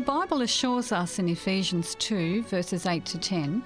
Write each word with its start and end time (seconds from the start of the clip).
The 0.00 0.06
Bible 0.06 0.40
assures 0.40 0.92
us 0.92 1.18
in 1.18 1.28
Ephesians 1.28 1.94
2, 1.96 2.44
verses 2.44 2.86
8 2.86 3.04
to 3.04 3.18
10 3.18 3.62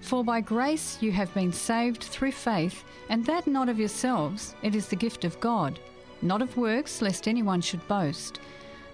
For 0.00 0.24
by 0.24 0.40
grace 0.40 0.98
you 1.00 1.12
have 1.12 1.32
been 1.32 1.52
saved 1.52 2.02
through 2.02 2.32
faith, 2.32 2.82
and 3.08 3.24
that 3.26 3.46
not 3.46 3.68
of 3.68 3.78
yourselves, 3.78 4.56
it 4.64 4.74
is 4.74 4.88
the 4.88 4.96
gift 4.96 5.24
of 5.24 5.38
God, 5.38 5.78
not 6.22 6.42
of 6.42 6.56
works, 6.56 7.02
lest 7.02 7.28
anyone 7.28 7.60
should 7.60 7.86
boast. 7.86 8.40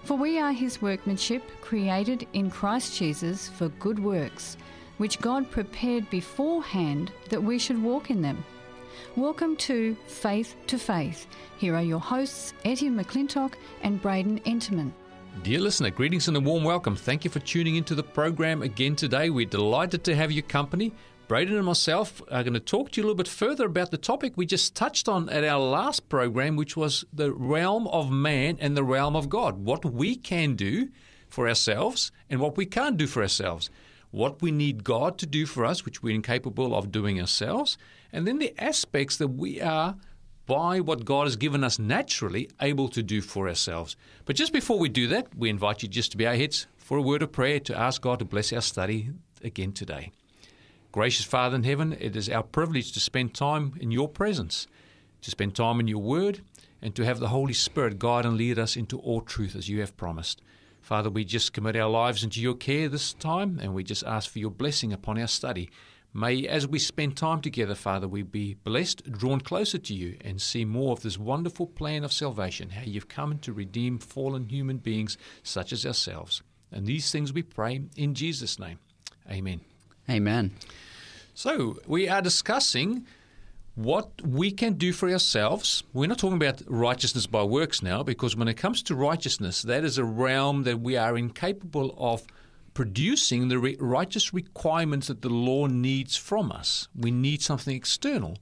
For 0.03 0.15
we 0.15 0.37
are 0.37 0.51
his 0.51 0.83
workmanship, 0.83 1.41
created 1.61 2.27
in 2.33 2.51
Christ 2.51 2.95
Jesus 2.95 3.49
for 3.49 3.69
good 3.69 3.97
works, 3.97 4.55
which 4.99 5.19
God 5.19 5.49
prepared 5.49 6.07
beforehand 6.11 7.11
that 7.29 7.43
we 7.43 7.57
should 7.57 7.81
walk 7.81 8.11
in 8.11 8.21
them. 8.21 8.45
Welcome 9.15 9.55
to 9.55 9.97
Faith 10.05 10.55
to 10.67 10.77
Faith. 10.77 11.25
Here 11.57 11.73
are 11.73 11.81
your 11.81 11.99
hosts, 11.99 12.53
Etienne 12.63 12.95
McClintock 12.95 13.53
and 13.81 13.99
Braden 13.99 14.41
Enterman. 14.41 14.93
Dear 15.41 15.59
listener, 15.59 15.89
greetings 15.89 16.27
and 16.27 16.37
a 16.37 16.39
warm 16.39 16.63
welcome. 16.63 16.95
Thank 16.95 17.25
you 17.25 17.31
for 17.31 17.39
tuning 17.39 17.75
into 17.75 17.95
the 17.95 18.03
program 18.03 18.61
again 18.61 18.95
today. 18.95 19.31
We're 19.31 19.47
delighted 19.47 20.03
to 20.05 20.15
have 20.15 20.31
your 20.31 20.43
company. 20.43 20.93
Braden 21.27 21.57
and 21.57 21.65
myself 21.65 22.21
are 22.29 22.43
going 22.43 22.53
to 22.53 22.59
talk 22.59 22.91
to 22.91 23.01
you 23.01 23.03
a 23.03 23.07
little 23.07 23.17
bit 23.17 23.27
further 23.27 23.65
about 23.65 23.89
the 23.89 23.97
topic 23.97 24.33
we 24.35 24.45
just 24.45 24.75
touched 24.75 25.09
on 25.09 25.27
at 25.29 25.43
our 25.43 25.59
last 25.59 26.07
program, 26.07 26.55
which 26.55 26.77
was 26.77 27.03
the 27.11 27.33
realm 27.33 27.87
of 27.87 28.11
man 28.11 28.57
and 28.61 28.77
the 28.77 28.83
realm 28.83 29.15
of 29.15 29.27
God. 29.27 29.65
What 29.65 29.83
we 29.83 30.15
can 30.15 30.55
do 30.55 30.89
for 31.27 31.49
ourselves 31.49 32.11
and 32.29 32.39
what 32.39 32.55
we 32.55 32.67
can't 32.67 32.95
do 32.95 33.07
for 33.07 33.23
ourselves. 33.23 33.71
What 34.11 34.41
we 34.41 34.51
need 34.51 34.83
God 34.83 35.17
to 35.17 35.25
do 35.25 35.47
for 35.47 35.65
us, 35.65 35.83
which 35.83 36.03
we're 36.03 36.15
incapable 36.15 36.75
of 36.75 36.91
doing 36.91 37.19
ourselves. 37.19 37.77
And 38.13 38.27
then 38.27 38.37
the 38.37 38.53
aspects 38.63 39.17
that 39.17 39.29
we 39.29 39.59
are 39.59 39.95
by 40.45 40.79
what 40.79 41.05
God 41.05 41.25
has 41.25 41.35
given 41.35 41.63
us 41.63 41.79
naturally 41.79 42.49
able 42.61 42.89
to 42.89 43.01
do 43.01 43.21
for 43.21 43.47
ourselves. 43.47 43.95
But 44.25 44.35
just 44.35 44.51
before 44.51 44.77
we 44.77 44.89
do 44.89 45.07
that, 45.07 45.35
we 45.37 45.49
invite 45.49 45.83
you 45.83 45.89
just 45.89 46.11
to 46.11 46.17
be 46.17 46.27
our 46.27 46.35
heads 46.35 46.67
for 46.77 46.97
a 46.97 47.01
word 47.01 47.23
of 47.23 47.31
prayer 47.31 47.59
to 47.61 47.79
ask 47.79 48.01
God 48.01 48.19
to 48.19 48.25
bless 48.25 48.51
our 48.51 48.61
study 48.61 49.11
again 49.43 49.71
today. 49.71 50.11
Gracious 50.91 51.25
Father 51.25 51.55
in 51.55 51.63
heaven, 51.63 51.97
it 51.99 52.15
is 52.15 52.29
our 52.29 52.43
privilege 52.43 52.91
to 52.91 52.99
spend 52.99 53.33
time 53.33 53.73
in 53.79 53.89
your 53.89 54.07
presence, 54.07 54.67
to 55.21 55.31
spend 55.31 55.55
time 55.55 55.79
in 55.79 55.87
your 55.87 56.01
word, 56.01 56.41
and 56.81 56.93
to 56.95 57.05
have 57.05 57.19
the 57.19 57.29
Holy 57.29 57.53
Spirit 57.53 57.97
guide 57.97 58.25
and 58.25 58.35
lead 58.35 58.59
us 58.59 58.75
into 58.75 58.99
all 58.99 59.21
truth 59.21 59.55
as 59.55 59.69
you 59.69 59.79
have 59.79 59.95
promised. 59.95 60.41
Father, 60.81 61.09
we 61.09 61.23
just 61.23 61.53
commit 61.53 61.77
our 61.77 61.89
lives 61.89 62.25
into 62.25 62.41
your 62.41 62.55
care 62.55 62.89
this 62.89 63.13
time, 63.13 63.57
and 63.61 63.73
we 63.73 63.85
just 63.85 64.03
ask 64.03 64.29
for 64.29 64.39
your 64.39 64.51
blessing 64.51 64.91
upon 64.91 65.17
our 65.17 65.27
study. 65.27 65.69
May, 66.15 66.47
as 66.47 66.67
we 66.67 66.77
spend 66.77 67.17
time 67.17 67.41
together, 67.41 67.73
Father, 67.73 68.07
we 68.07 68.21
be 68.21 68.53
blessed, 68.53 69.11
drawn 69.11 69.41
closer 69.41 69.79
to 69.79 69.93
you, 69.95 70.17
and 70.21 70.39
see 70.39 70.63
more 70.63 70.93
of 70.93 71.01
this 71.01 71.17
wonderful 71.17 71.65
plan 71.65 72.03
of 72.03 72.13
salvation, 72.13 72.69
how 72.69 72.83
you've 72.83 73.07
come 73.07 73.39
to 73.39 73.51
redeem 73.51 73.97
fallen 73.97 74.47
human 74.47 74.77
beings 74.77 75.17
such 75.41 75.73
as 75.73 75.85
ourselves. 75.87 76.43
And 76.71 76.85
these 76.85 77.11
things 77.11 77.33
we 77.33 77.41
pray 77.41 77.81
in 77.97 78.13
Jesus' 78.13 78.59
name. 78.59 78.77
Amen. 79.29 79.61
Amen. 80.07 80.51
So, 81.33 81.79
we 81.87 82.07
are 82.07 82.21
discussing 82.21 83.07
what 83.73 84.11
we 84.23 84.51
can 84.51 84.73
do 84.73 84.93
for 84.93 85.09
ourselves. 85.09 85.83
We're 85.93 86.05
not 86.05 86.19
talking 86.19 86.37
about 86.37 86.61
righteousness 86.67 87.25
by 87.25 87.41
works 87.41 87.81
now, 87.81 88.03
because 88.03 88.35
when 88.35 88.47
it 88.47 88.53
comes 88.53 88.83
to 88.83 88.95
righteousness, 88.95 89.63
that 89.63 89.83
is 89.83 89.97
a 89.97 90.03
realm 90.03 90.61
that 90.63 90.79
we 90.79 90.95
are 90.95 91.17
incapable 91.17 91.95
of 91.97 92.23
producing 92.73 93.47
the 93.47 93.59
re- 93.59 93.77
righteous 93.79 94.33
requirements 94.33 95.07
that 95.07 95.21
the 95.21 95.29
law 95.29 95.67
needs 95.67 96.17
from 96.17 96.51
us. 96.51 96.87
We 96.95 97.11
need 97.11 97.41
something 97.41 97.75
external. 97.75 98.37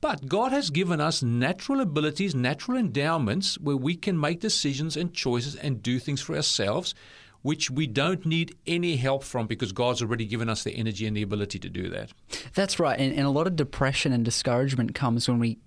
But 0.00 0.28
God 0.28 0.52
has 0.52 0.70
given 0.70 1.00
us 1.00 1.22
natural 1.22 1.80
abilities, 1.80 2.34
natural 2.34 2.76
endowments 2.76 3.58
where 3.58 3.76
we 3.76 3.96
can 3.96 4.20
make 4.20 4.40
decisions 4.40 4.96
and 4.96 5.14
choices 5.14 5.56
and 5.56 5.82
do 5.82 5.98
things 5.98 6.20
for 6.20 6.36
ourselves, 6.36 6.94
which 7.42 7.70
we 7.70 7.86
don't 7.86 8.26
need 8.26 8.54
any 8.66 8.96
help 8.96 9.24
from 9.24 9.46
because 9.46 9.72
God's 9.72 10.02
already 10.02 10.26
given 10.26 10.48
us 10.48 10.64
the 10.64 10.72
energy 10.72 11.06
and 11.06 11.16
the 11.16 11.22
ability 11.22 11.58
to 11.60 11.68
do 11.68 11.88
that. 11.88 12.12
That's 12.54 12.78
right. 12.78 12.98
And, 12.98 13.14
and 13.14 13.26
a 13.26 13.30
lot 13.30 13.46
of 13.46 13.56
depression 13.56 14.12
and 14.12 14.24
discouragement 14.24 14.94
comes 14.94 15.28
when 15.28 15.38
we 15.38 15.58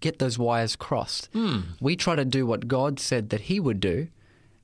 get 0.00 0.18
those 0.18 0.38
wires 0.38 0.76
crossed. 0.76 1.32
Mm. 1.32 1.62
We 1.80 1.96
try 1.96 2.16
to 2.16 2.24
do 2.24 2.46
what 2.46 2.68
God 2.68 2.98
said 2.98 3.30
that 3.30 3.42
He 3.42 3.60
would 3.60 3.80
do, 3.80 4.08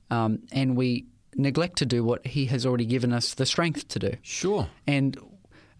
um, 0.09 0.39
and 0.51 0.75
we 0.75 1.05
neglect 1.35 1.77
to 1.77 1.85
do 1.85 2.03
what 2.03 2.25
He 2.25 2.45
has 2.45 2.65
already 2.65 2.85
given 2.85 3.13
us 3.13 3.33
the 3.33 3.45
strength 3.45 3.87
to 3.89 3.99
do. 3.99 4.13
Sure. 4.21 4.67
And 4.85 5.17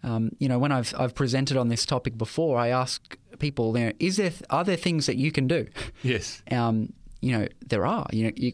um, 0.02 0.30
you 0.38 0.48
know, 0.48 0.58
when 0.58 0.72
I've 0.72 0.94
I've 0.98 1.14
presented 1.14 1.56
on 1.56 1.68
this 1.68 1.84
topic 1.84 2.16
before, 2.16 2.58
I 2.58 2.68
ask 2.68 3.16
people, 3.38 3.76
you 3.78 3.86
know, 3.86 3.92
is 3.98 4.16
there 4.16 4.32
are 4.50 4.64
there 4.64 4.76
things 4.76 5.06
that 5.06 5.16
you 5.16 5.32
can 5.32 5.46
do? 5.46 5.66
Yes. 6.02 6.42
Um, 6.50 6.92
you 7.20 7.36
know, 7.36 7.48
there 7.66 7.84
are. 7.84 8.06
You 8.12 8.26
know, 8.26 8.32
you, 8.36 8.52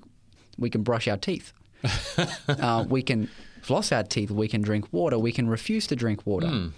we 0.59 0.71
can 0.71 0.83
brush 0.83 1.09
our 1.09 1.17
teeth. 1.17 1.53
uh, 2.49 2.85
we 2.89 3.03
can 3.03 3.29
floss 3.63 3.93
our 3.93 4.03
teeth. 4.03 4.31
We 4.31 4.49
can 4.49 4.63
drink 4.63 4.93
water. 4.93 5.19
We 5.19 5.33
can 5.33 5.49
refuse 5.49 5.87
to 5.89 5.97
drink 5.97 6.27
water. 6.27 6.47
Mm. 6.47 6.73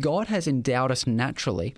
God 0.00 0.28
has 0.28 0.48
endowed 0.48 0.90
us 0.90 1.06
naturally 1.06 1.74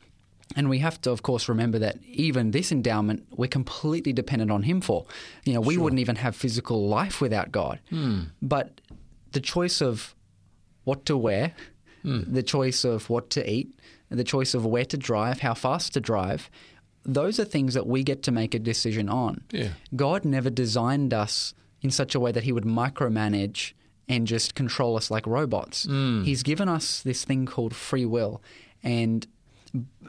and 0.57 0.69
we 0.69 0.79
have 0.79 1.01
to, 1.03 1.11
of 1.11 1.23
course, 1.23 1.49
remember 1.49 1.79
that 1.79 1.99
even 2.05 2.51
this 2.51 2.73
endowment, 2.73 3.27
we're 3.31 3.49
completely 3.49 4.13
dependent 4.13 4.51
on 4.51 4.63
Him 4.65 4.81
for. 4.81 5.07
You 5.45 5.55
know, 5.55 5.61
we 5.61 5.75
Sure. 5.75 5.85
wouldn't 5.85 6.01
even 6.01 6.17
have 6.17 6.35
physical 6.35 6.89
life 6.89 7.21
without 7.21 7.53
God. 7.53 7.79
Hmm. 7.91 8.21
But 8.43 8.81
the 9.33 9.41
choice 9.41 9.81
of 9.81 10.15
what 10.85 11.05
to 11.07 11.17
wear, 11.17 11.55
hmm. 12.03 12.23
the 12.27 12.43
choice 12.43 12.85
of 12.85 13.09
what 13.09 13.31
to 13.31 13.49
eat, 13.49 13.79
the 14.09 14.25
choice 14.25 14.55
of 14.55 14.67
where 14.67 14.85
to 14.87 14.97
drive, 14.97 15.41
how 15.41 15.55
fast 15.55 15.95
to 15.95 16.01
drive, 16.01 16.51
those 17.05 17.39
are 17.39 17.45
things 17.45 17.75
that 17.75 17.87
we 17.87 18.03
get 18.03 18.23
to 18.25 18.33
make 18.33 18.55
a 18.55 18.59
decision 18.59 19.09
on. 19.09 19.43
Yeah. 19.53 19.71
God 19.95 20.25
never 20.25 20.51
designed 20.51 21.15
us 21.15 21.55
in 21.81 21.91
such 21.91 22.15
a 22.15 22.21
way 22.21 22.33
that 22.33 22.43
He 22.43 22.53
would 22.53 22.65
micromanage 22.65 23.73
and 24.09 24.27
just 24.27 24.57
control 24.57 24.97
us 24.97 25.11
like 25.11 25.27
robots. 25.27 25.85
Hmm. 25.85 26.25
He's 26.25 26.43
given 26.43 26.69
us 26.69 27.03
this 27.03 27.25
thing 27.25 27.47
called 27.47 27.75
free 27.75 28.05
will. 28.05 28.43
And 28.83 29.27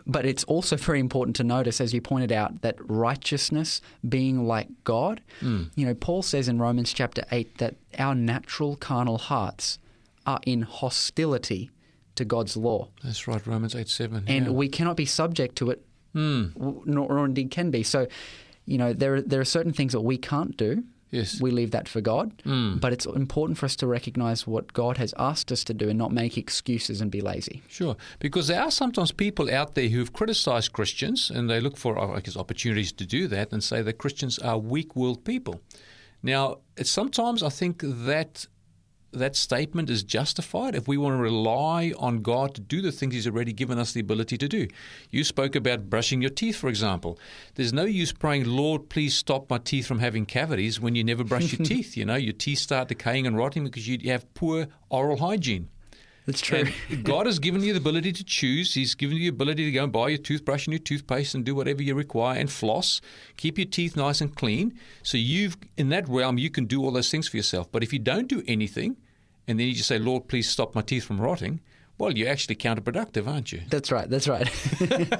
but 0.05 0.25
it's 0.25 0.43
also 0.45 0.75
very 0.75 0.99
important 0.99 1.35
to 1.37 1.43
notice, 1.43 1.79
as 1.79 1.93
you 1.93 2.01
pointed 2.01 2.31
out, 2.31 2.61
that 2.61 2.75
righteousness, 2.79 3.81
being 4.07 4.45
like 4.45 4.67
God, 4.83 5.21
hmm. 5.39 5.63
you 5.75 5.85
know, 5.85 5.93
Paul 5.93 6.21
says 6.21 6.47
in 6.47 6.59
Romans 6.59 6.93
chapter 6.93 7.23
8 7.31 7.57
that 7.59 7.75
our 7.97 8.15
natural 8.15 8.75
carnal 8.75 9.17
hearts 9.17 9.79
are 10.25 10.39
in 10.45 10.63
hostility 10.63 11.69
to 12.15 12.25
God's 12.25 12.57
law. 12.57 12.89
That's 13.03 13.27
right, 13.27 13.45
Romans 13.45 13.75
8 13.75 13.87
7. 13.87 14.23
And 14.27 14.45
yeah. 14.45 14.51
we 14.51 14.67
cannot 14.67 14.97
be 14.97 15.05
subject 15.05 15.55
to 15.57 15.71
it, 15.71 15.83
w- 16.57 16.81
nor, 16.85 17.07
nor 17.13 17.25
indeed 17.25 17.51
can 17.51 17.71
be. 17.71 17.83
So, 17.83 18.07
you 18.65 18.77
know, 18.77 18.93
there, 18.93 19.21
there 19.21 19.39
are 19.39 19.45
certain 19.45 19.73
things 19.73 19.93
that 19.93 20.01
we 20.01 20.17
can't 20.17 20.57
do. 20.57 20.83
Yes. 21.11 21.41
We 21.41 21.51
leave 21.51 21.71
that 21.71 21.87
for 21.87 22.01
God. 22.01 22.41
Mm. 22.43 22.79
But 22.79 22.93
it's 22.93 23.05
important 23.05 23.57
for 23.57 23.65
us 23.65 23.75
to 23.75 23.87
recognize 23.87 24.47
what 24.47 24.71
God 24.73 24.97
has 24.97 25.13
asked 25.17 25.51
us 25.51 25.63
to 25.65 25.73
do 25.73 25.89
and 25.89 25.99
not 25.99 26.11
make 26.11 26.37
excuses 26.37 27.01
and 27.01 27.11
be 27.11 27.21
lazy. 27.21 27.61
Sure, 27.67 27.97
because 28.19 28.47
there 28.47 28.61
are 28.61 28.71
sometimes 28.71 29.11
people 29.11 29.53
out 29.53 29.75
there 29.75 29.89
who've 29.89 30.13
criticized 30.13 30.71
Christians, 30.71 31.29
and 31.29 31.49
they 31.49 31.59
look 31.59 31.77
for, 31.77 31.99
oh, 31.99 32.13
I 32.15 32.21
guess, 32.21 32.37
opportunities 32.37 32.91
to 32.93 33.05
do 33.05 33.27
that, 33.27 33.51
and 33.51 33.63
say 33.63 33.81
that 33.81 33.97
Christians 33.97 34.39
are 34.39 34.57
weak-willed 34.57 35.25
people. 35.25 35.59
Now, 36.23 36.59
it's 36.77 36.89
sometimes 36.89 37.43
I 37.43 37.49
think 37.49 37.81
that 37.83 38.47
that 39.11 39.35
statement 39.35 39.89
is 39.89 40.03
justified 40.03 40.75
if 40.75 40.87
we 40.87 40.97
want 40.97 41.13
to 41.13 41.21
rely 41.21 41.93
on 41.97 42.21
God 42.21 42.55
to 42.55 42.61
do 42.61 42.81
the 42.81 42.91
things 42.91 43.13
He's 43.13 43.27
already 43.27 43.53
given 43.53 43.77
us 43.77 43.91
the 43.91 43.99
ability 43.99 44.37
to 44.37 44.47
do. 44.47 44.67
You 45.09 45.23
spoke 45.23 45.55
about 45.55 45.89
brushing 45.89 46.21
your 46.21 46.29
teeth, 46.29 46.55
for 46.55 46.69
example. 46.69 47.19
There's 47.55 47.73
no 47.73 47.83
use 47.83 48.13
praying, 48.13 48.45
Lord, 48.45 48.89
please 48.89 49.15
stop 49.15 49.49
my 49.49 49.57
teeth 49.57 49.85
from 49.85 49.99
having 49.99 50.25
cavities 50.25 50.79
when 50.79 50.95
you 50.95 51.03
never 51.03 51.23
brush 51.23 51.51
your 51.51 51.65
teeth. 51.65 51.97
You 51.97 52.05
know, 52.05 52.15
your 52.15 52.33
teeth 52.33 52.59
start 52.59 52.87
decaying 52.87 53.27
and 53.27 53.37
rotting 53.37 53.65
because 53.65 53.87
you 53.87 53.97
have 54.11 54.33
poor 54.33 54.67
oral 54.89 55.17
hygiene. 55.17 55.69
That's 56.31 56.41
true. 56.41 56.65
God 57.03 57.25
has 57.25 57.39
given 57.39 57.61
you 57.61 57.73
the 57.73 57.79
ability 57.79 58.13
to 58.13 58.23
choose. 58.23 58.73
He's 58.73 58.95
given 58.95 59.17
you 59.17 59.23
the 59.23 59.35
ability 59.35 59.65
to 59.65 59.71
go 59.71 59.83
and 59.83 59.91
buy 59.91 60.09
your 60.09 60.17
toothbrush 60.17 60.65
and 60.65 60.73
your 60.73 60.79
toothpaste 60.79 61.35
and 61.35 61.43
do 61.43 61.53
whatever 61.53 61.83
you 61.83 61.93
require 61.93 62.39
and 62.39 62.49
floss. 62.49 63.01
Keep 63.37 63.57
your 63.57 63.67
teeth 63.67 63.95
nice 63.95 64.21
and 64.21 64.35
clean. 64.35 64.79
So 65.03 65.17
you've 65.17 65.57
in 65.77 65.89
that 65.89 66.07
realm 66.07 66.37
you 66.37 66.49
can 66.49 66.65
do 66.65 66.83
all 66.83 66.91
those 66.91 67.11
things 67.11 67.27
for 67.27 67.37
yourself. 67.37 67.71
But 67.71 67.83
if 67.83 67.91
you 67.91 67.99
don't 67.99 68.27
do 68.27 68.43
anything, 68.47 68.95
and 69.47 69.59
then 69.59 69.67
you 69.67 69.73
just 69.73 69.89
say, 69.89 69.99
"Lord, 69.99 70.27
please 70.27 70.49
stop 70.49 70.73
my 70.73 70.81
teeth 70.81 71.03
from 71.03 71.19
rotting," 71.19 71.59
well, 71.97 72.11
you're 72.17 72.29
actually 72.29 72.55
counterproductive, 72.55 73.27
aren't 73.27 73.51
you? 73.51 73.61
That's 73.69 73.91
right. 73.91 74.09
That's 74.09 74.27
right. 74.27 74.49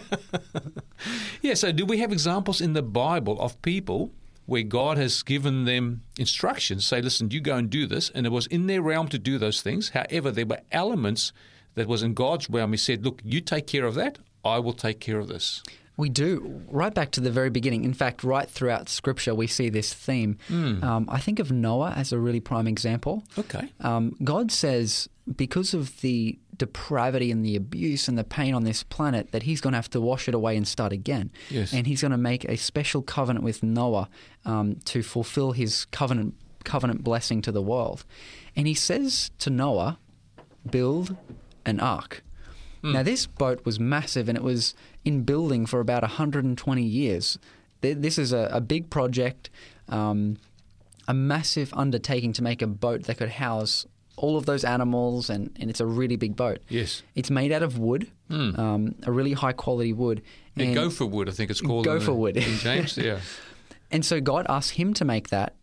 Yeah. 1.41 1.55
So 1.55 1.71
do 1.71 1.85
we 1.85 1.97
have 1.97 2.11
examples 2.11 2.61
in 2.61 2.73
the 2.73 2.83
Bible 2.83 3.39
of 3.41 3.59
people? 3.63 4.11
Where 4.51 4.63
God 4.63 4.97
has 4.97 5.23
given 5.23 5.63
them 5.63 6.01
instructions, 6.19 6.85
say, 6.85 7.01
listen, 7.01 7.31
you 7.31 7.39
go 7.39 7.55
and 7.55 7.69
do 7.69 7.87
this, 7.87 8.09
and 8.13 8.25
it 8.25 8.33
was 8.33 8.47
in 8.47 8.67
their 8.67 8.81
realm 8.81 9.07
to 9.07 9.17
do 9.17 9.37
those 9.37 9.61
things. 9.61 9.91
However, 9.91 10.29
there 10.29 10.45
were 10.45 10.59
elements 10.73 11.31
that 11.75 11.87
was 11.87 12.03
in 12.03 12.13
God's 12.13 12.49
realm. 12.49 12.71
He 12.73 12.77
said, 12.77 13.05
look, 13.05 13.21
you 13.23 13.39
take 13.39 13.65
care 13.65 13.85
of 13.85 13.95
that, 13.95 14.17
I 14.43 14.59
will 14.59 14.73
take 14.73 14.99
care 14.99 15.19
of 15.19 15.29
this. 15.29 15.63
We 15.95 16.09
do. 16.09 16.63
Right 16.69 16.93
back 16.93 17.11
to 17.11 17.21
the 17.21 17.31
very 17.31 17.49
beginning. 17.49 17.85
In 17.85 17.93
fact, 17.93 18.25
right 18.25 18.49
throughout 18.49 18.89
Scripture, 18.89 19.33
we 19.33 19.47
see 19.47 19.69
this 19.69 19.93
theme. 19.93 20.37
Um, 20.83 21.07
I 21.09 21.19
think 21.21 21.39
of 21.39 21.49
Noah 21.51 21.93
as 21.95 22.11
a 22.11 22.17
really 22.17 22.41
prime 22.41 22.67
example. 22.67 23.23
Okay. 23.37 23.71
Um, 23.79 24.17
God 24.21 24.51
says, 24.51 25.07
because 25.33 25.73
of 25.73 26.01
the 26.01 26.37
depravity 26.65 27.31
and 27.31 27.43
the 27.43 27.55
abuse 27.55 28.07
and 28.07 28.17
the 28.17 28.23
pain 28.23 28.53
on 28.53 28.63
this 28.63 28.83
planet, 28.83 29.31
that 29.31 29.43
He's 29.43 29.61
going 29.61 29.73
to 29.73 29.77
have 29.77 29.89
to 29.89 29.99
wash 29.99 30.27
it 30.27 30.35
away 30.35 30.55
and 30.55 30.67
start 30.67 30.93
again. 30.93 31.31
Yes. 31.49 31.73
And 31.73 31.87
He's 31.87 32.01
going 32.01 32.11
to 32.11 32.17
make 32.17 32.45
a 32.45 32.55
special 32.55 33.01
covenant 33.01 33.43
with 33.43 33.63
Noah 33.63 34.09
um, 34.45 34.75
to 34.85 35.01
fulfill 35.01 35.53
His 35.53 35.85
covenant 35.85 36.35
covenant 36.63 37.03
blessing 37.03 37.41
to 37.41 37.51
the 37.51 37.61
world. 37.61 38.05
And 38.55 38.67
he 38.67 38.73
says 38.73 39.31
to 39.39 39.49
Noah, 39.49 39.97
build 40.69 41.15
an 41.65 41.79
ark. 41.79 42.23
Now, 42.83 43.03
this 43.03 43.27
boat 43.27 43.63
was 43.63 43.79
massive 43.79 44.27
and 44.27 44.35
it 44.35 44.43
was 44.43 44.73
in 45.05 45.21
building 45.21 45.67
for 45.67 45.79
about 45.79 46.01
120 46.01 46.81
years. 46.81 47.37
This 47.81 48.17
is 48.17 48.33
a, 48.33 48.49
a 48.51 48.59
big 48.59 48.89
project, 48.89 49.51
um, 49.87 50.37
a 51.07 51.13
massive 51.13 51.71
undertaking 51.75 52.33
to 52.33 52.43
make 52.43 52.59
a 52.61 52.67
boat 52.67 53.03
that 53.03 53.19
could 53.19 53.29
house 53.29 53.85
all 54.17 54.37
of 54.37 54.45
those 54.45 54.63
animals, 54.63 55.29
and, 55.29 55.55
and 55.59 55.69
it's 55.69 55.79
a 55.79 55.85
really 55.85 56.15
big 56.15 56.35
boat. 56.35 56.59
Yes. 56.69 57.01
It's 57.15 57.29
made 57.31 57.51
out 57.51 57.63
of 57.63 57.77
wood, 57.79 58.11
um, 58.29 58.95
a 59.03 59.11
really 59.11 59.33
high 59.33 59.53
quality 59.53 59.93
wood. 59.93 60.21
Yeah, 60.55 60.65
And- 60.65 60.75
gopher 60.75 61.05
wood, 61.05 61.27
I 61.29 61.31
think 61.31 61.49
it's 61.51 61.61
called. 61.61 61.85
Gopher 61.85 62.13
wood. 62.13 62.35
King 62.35 62.57
James, 62.57 62.97
yeah. 62.97 63.19
And 63.93 64.05
so 64.05 64.21
God 64.21 64.45
asks 64.47 64.77
him 64.77 64.93
to 64.93 65.03
make 65.03 65.29
that, 65.29 65.55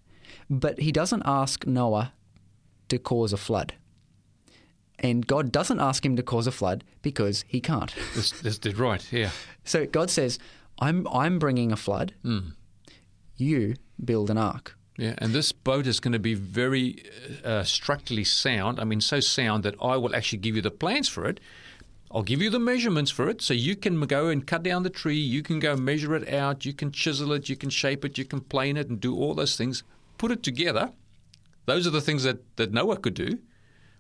but 0.50 0.80
he 0.80 0.92
doesn't 0.92 1.22
ask 1.24 1.66
Noah 1.66 2.12
to 2.90 2.98
cause 2.98 3.32
a 3.32 3.38
flood. 3.38 3.72
And 4.98 5.26
God 5.26 5.50
doesn't 5.50 5.80
ask 5.80 6.04
him 6.04 6.14
to 6.16 6.22
cause 6.22 6.46
a 6.46 6.50
flood 6.52 6.84
because 7.00 7.44
he 7.48 7.60
can't. 7.60 7.94
That's, 8.14 8.58
that's 8.58 8.78
right, 8.78 9.06
yeah. 9.12 9.30
So 9.64 9.86
God 9.86 10.10
says, 10.10 10.38
I'm, 10.78 11.06
I'm 11.08 11.38
bringing 11.38 11.72
a 11.72 11.76
flood. 11.76 12.12
You 13.36 13.74
build 14.04 14.28
an 14.30 14.36
ark. 14.38 14.76
Yeah, 14.98 15.14
and 15.18 15.32
this 15.32 15.52
boat 15.52 15.86
is 15.86 16.00
going 16.00 16.12
to 16.12 16.18
be 16.18 16.34
very 16.34 17.04
uh, 17.44 17.62
structurally 17.62 18.24
sound. 18.24 18.80
I 18.80 18.84
mean, 18.84 19.00
so 19.00 19.20
sound 19.20 19.62
that 19.62 19.76
I 19.80 19.96
will 19.96 20.14
actually 20.14 20.40
give 20.40 20.56
you 20.56 20.60
the 20.60 20.72
plans 20.72 21.08
for 21.08 21.26
it. 21.28 21.38
I'll 22.10 22.24
give 22.24 22.42
you 22.42 22.50
the 22.50 22.58
measurements 22.58 23.12
for 23.12 23.28
it, 23.28 23.40
so 23.40 23.54
you 23.54 23.76
can 23.76 24.00
go 24.00 24.26
and 24.26 24.44
cut 24.44 24.64
down 24.64 24.82
the 24.82 24.90
tree. 24.90 25.18
You 25.18 25.42
can 25.42 25.60
go 25.60 25.76
measure 25.76 26.16
it 26.16 26.28
out. 26.28 26.66
You 26.66 26.72
can 26.72 26.90
chisel 26.90 27.32
it. 27.32 27.48
You 27.48 27.54
can 27.54 27.70
shape 27.70 28.04
it. 28.04 28.18
You 28.18 28.24
can 28.24 28.40
plane 28.40 28.76
it, 28.76 28.88
and 28.88 29.00
do 29.00 29.16
all 29.16 29.34
those 29.34 29.56
things. 29.56 29.84
Put 30.16 30.32
it 30.32 30.42
together. 30.42 30.92
Those 31.66 31.86
are 31.86 31.90
the 31.90 32.00
things 32.00 32.24
that, 32.24 32.56
that 32.56 32.72
Noah 32.72 32.96
could 32.96 33.14
do. 33.14 33.38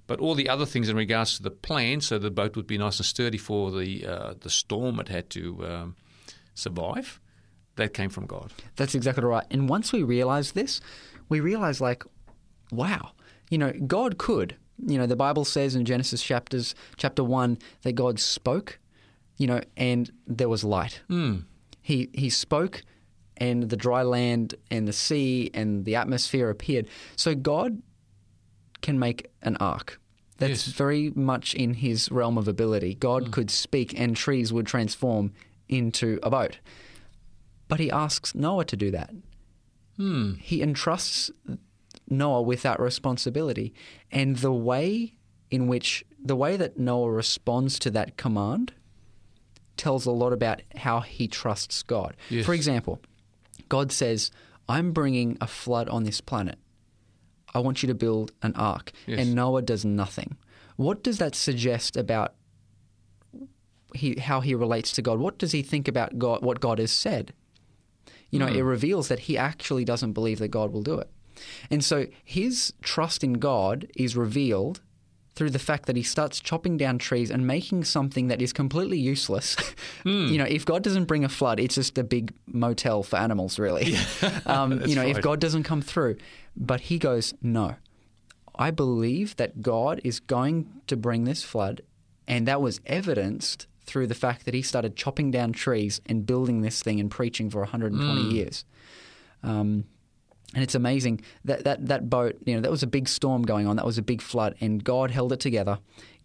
But 0.08 0.18
all 0.18 0.34
the 0.34 0.48
other 0.48 0.66
things 0.66 0.88
in 0.88 0.96
regards 0.96 1.36
to 1.36 1.44
the 1.44 1.50
plan, 1.50 2.00
so 2.00 2.18
the 2.18 2.30
boat 2.30 2.56
would 2.56 2.66
be 2.66 2.78
nice 2.78 2.98
and 2.98 3.06
sturdy 3.06 3.38
for 3.38 3.70
the 3.70 4.04
uh, 4.04 4.34
the 4.40 4.50
storm 4.50 4.98
it 4.98 5.08
had 5.08 5.30
to 5.30 5.66
um, 5.66 5.96
survive, 6.54 7.20
that 7.78 7.94
came 7.94 8.10
from 8.10 8.26
God. 8.26 8.52
That's 8.76 8.94
exactly 8.94 9.24
right. 9.24 9.46
And 9.50 9.68
once 9.68 9.92
we 9.92 10.02
realize 10.02 10.52
this, 10.52 10.80
we 11.28 11.40
realize, 11.40 11.80
like, 11.80 12.04
wow, 12.70 13.12
you 13.50 13.58
know, 13.58 13.72
God 13.86 14.18
could. 14.18 14.54
You 14.86 14.98
know, 14.98 15.06
the 15.06 15.16
Bible 15.16 15.44
says 15.44 15.74
in 15.74 15.84
Genesis 15.84 16.22
chapters 16.22 16.74
chapter 16.96 17.24
one 17.24 17.58
that 17.82 17.92
God 17.94 18.20
spoke, 18.20 18.78
you 19.36 19.46
know, 19.46 19.60
and 19.76 20.10
there 20.26 20.48
was 20.48 20.62
light. 20.62 21.00
He 21.82 22.10
he 22.12 22.30
spoke, 22.30 22.82
and 23.38 23.70
the 23.70 23.76
dry 23.76 24.02
land 24.02 24.54
and 24.70 24.86
the 24.86 24.92
sea 24.92 25.50
and 25.54 25.84
the 25.84 25.96
atmosphere 25.96 26.50
appeared. 26.50 26.86
So 27.16 27.34
God 27.34 27.82
can 28.82 28.98
make 28.98 29.30
an 29.42 29.56
ark. 29.56 29.98
That's 30.36 30.68
Yes. 30.68 30.76
very 30.76 31.10
much 31.16 31.54
in 31.54 31.74
his 31.74 32.10
realm 32.12 32.38
of 32.38 32.46
ability. 32.46 32.94
God 32.94 33.24
Hmm. 33.24 33.30
could 33.30 33.50
speak, 33.50 33.98
and 33.98 34.14
trees 34.16 34.52
would 34.52 34.66
transform 34.66 35.32
into 35.68 36.20
a 36.22 36.30
boat. 36.30 36.58
But 37.68 37.80
he 37.80 37.90
asks 37.90 38.34
Noah 38.34 38.64
to 38.64 38.76
do 38.76 38.90
that. 38.90 39.10
Hmm. 39.96 40.34
He 40.34 40.62
entrusts 40.62 41.30
Noah 42.08 42.42
with 42.42 42.62
that 42.62 42.80
responsibility. 42.80 43.74
And 44.10 44.36
the 44.36 44.52
way 44.52 45.14
in 45.50 45.66
which, 45.66 46.04
the 46.22 46.36
way 46.36 46.56
that 46.56 46.78
Noah 46.78 47.10
responds 47.10 47.78
to 47.80 47.90
that 47.90 48.16
command 48.16 48.72
tells 49.76 50.06
a 50.06 50.10
lot 50.10 50.32
about 50.32 50.62
how 50.76 51.00
he 51.00 51.28
trusts 51.28 51.82
God. 51.82 52.16
Yes. 52.30 52.44
For 52.44 52.54
example, 52.54 53.00
God 53.68 53.92
says, 53.92 54.30
I'm 54.68 54.92
bringing 54.92 55.38
a 55.40 55.46
flood 55.46 55.88
on 55.88 56.04
this 56.04 56.20
planet. 56.20 56.58
I 57.54 57.60
want 57.60 57.82
you 57.82 57.86
to 57.86 57.94
build 57.94 58.32
an 58.42 58.54
ark. 58.54 58.92
Yes. 59.06 59.20
And 59.20 59.34
Noah 59.34 59.62
does 59.62 59.84
nothing. 59.84 60.36
What 60.76 61.02
does 61.02 61.18
that 61.18 61.34
suggest 61.34 61.96
about 61.96 62.34
he, 63.94 64.16
how 64.16 64.40
he 64.40 64.54
relates 64.54 64.92
to 64.92 65.02
God? 65.02 65.18
What 65.18 65.38
does 65.38 65.52
he 65.52 65.62
think 65.62 65.88
about 65.88 66.18
God, 66.18 66.42
what 66.42 66.60
God 66.60 66.78
has 66.78 66.92
said? 66.92 67.32
You 68.30 68.38
know, 68.38 68.46
it 68.46 68.60
reveals 68.60 69.08
that 69.08 69.20
he 69.20 69.38
actually 69.38 69.84
doesn't 69.84 70.12
believe 70.12 70.38
that 70.38 70.48
God 70.48 70.72
will 70.72 70.82
do 70.82 70.98
it. 70.98 71.10
And 71.70 71.84
so 71.84 72.06
his 72.24 72.72
trust 72.82 73.24
in 73.24 73.34
God 73.34 73.88
is 73.96 74.16
revealed 74.16 74.80
through 75.38 75.50
the 75.50 75.58
fact 75.60 75.86
that 75.86 75.94
he 75.94 76.02
starts 76.02 76.40
chopping 76.40 76.76
down 76.76 76.98
trees 76.98 77.30
and 77.30 77.46
making 77.46 77.84
something 77.84 78.26
that 78.26 78.42
is 78.42 78.52
completely 78.52 78.98
useless. 78.98 79.56
you 80.04 80.36
know, 80.36 80.44
if 80.44 80.64
God 80.64 80.82
doesn't 80.82 81.04
bring 81.04 81.24
a 81.24 81.28
flood, 81.28 81.60
it's 81.60 81.76
just 81.76 81.96
a 81.96 82.02
big 82.02 82.34
motel 82.48 83.04
for 83.04 83.16
animals, 83.16 83.56
really. 83.56 83.94
um, 84.46 84.82
you 84.86 84.96
know, 84.96 85.02
if. 85.02 85.20
God 85.20 85.38
doesn't 85.38 85.62
come 85.62 85.80
through. 85.80 86.16
But 86.56 86.80
he 86.82 86.98
goes, 86.98 87.34
no, 87.40 87.76
I 88.56 88.72
believe 88.72 89.36
that 89.36 89.62
God 89.62 90.00
is 90.02 90.18
going 90.18 90.68
to 90.88 90.96
bring 90.96 91.22
this 91.22 91.44
flood, 91.44 91.82
and 92.26 92.48
that 92.48 92.60
was 92.60 92.80
evidenced 92.84 93.67
through 93.88 94.06
the 94.06 94.14
fact 94.14 94.44
that 94.44 94.54
he 94.54 94.62
started 94.62 94.94
chopping 94.94 95.30
down 95.30 95.52
trees 95.52 96.00
and 96.06 96.26
building 96.26 96.60
this 96.60 96.82
thing 96.82 97.00
and 97.00 97.10
preaching 97.10 97.48
for 97.48 97.60
120 97.60 98.20
years. 98.34 98.64
Um, 99.42 99.84
and 100.54 100.62
it's 100.62 100.74
amazing 100.74 101.20
that, 101.44 101.64
that 101.64 101.86
that 101.86 102.08
boat, 102.08 102.36
you 102.44 102.54
know, 102.54 102.60
that 102.60 102.70
was 102.70 102.82
a 102.82 102.86
big 102.86 103.08
storm 103.08 103.42
going 103.42 103.66
on. 103.66 103.76
That 103.76 103.84
was 103.84 103.98
a 103.98 104.02
big 104.02 104.22
flood, 104.22 104.54
and 104.60 104.82
God 104.82 105.10
held 105.10 105.32
it 105.32 105.40
together. 105.40 105.78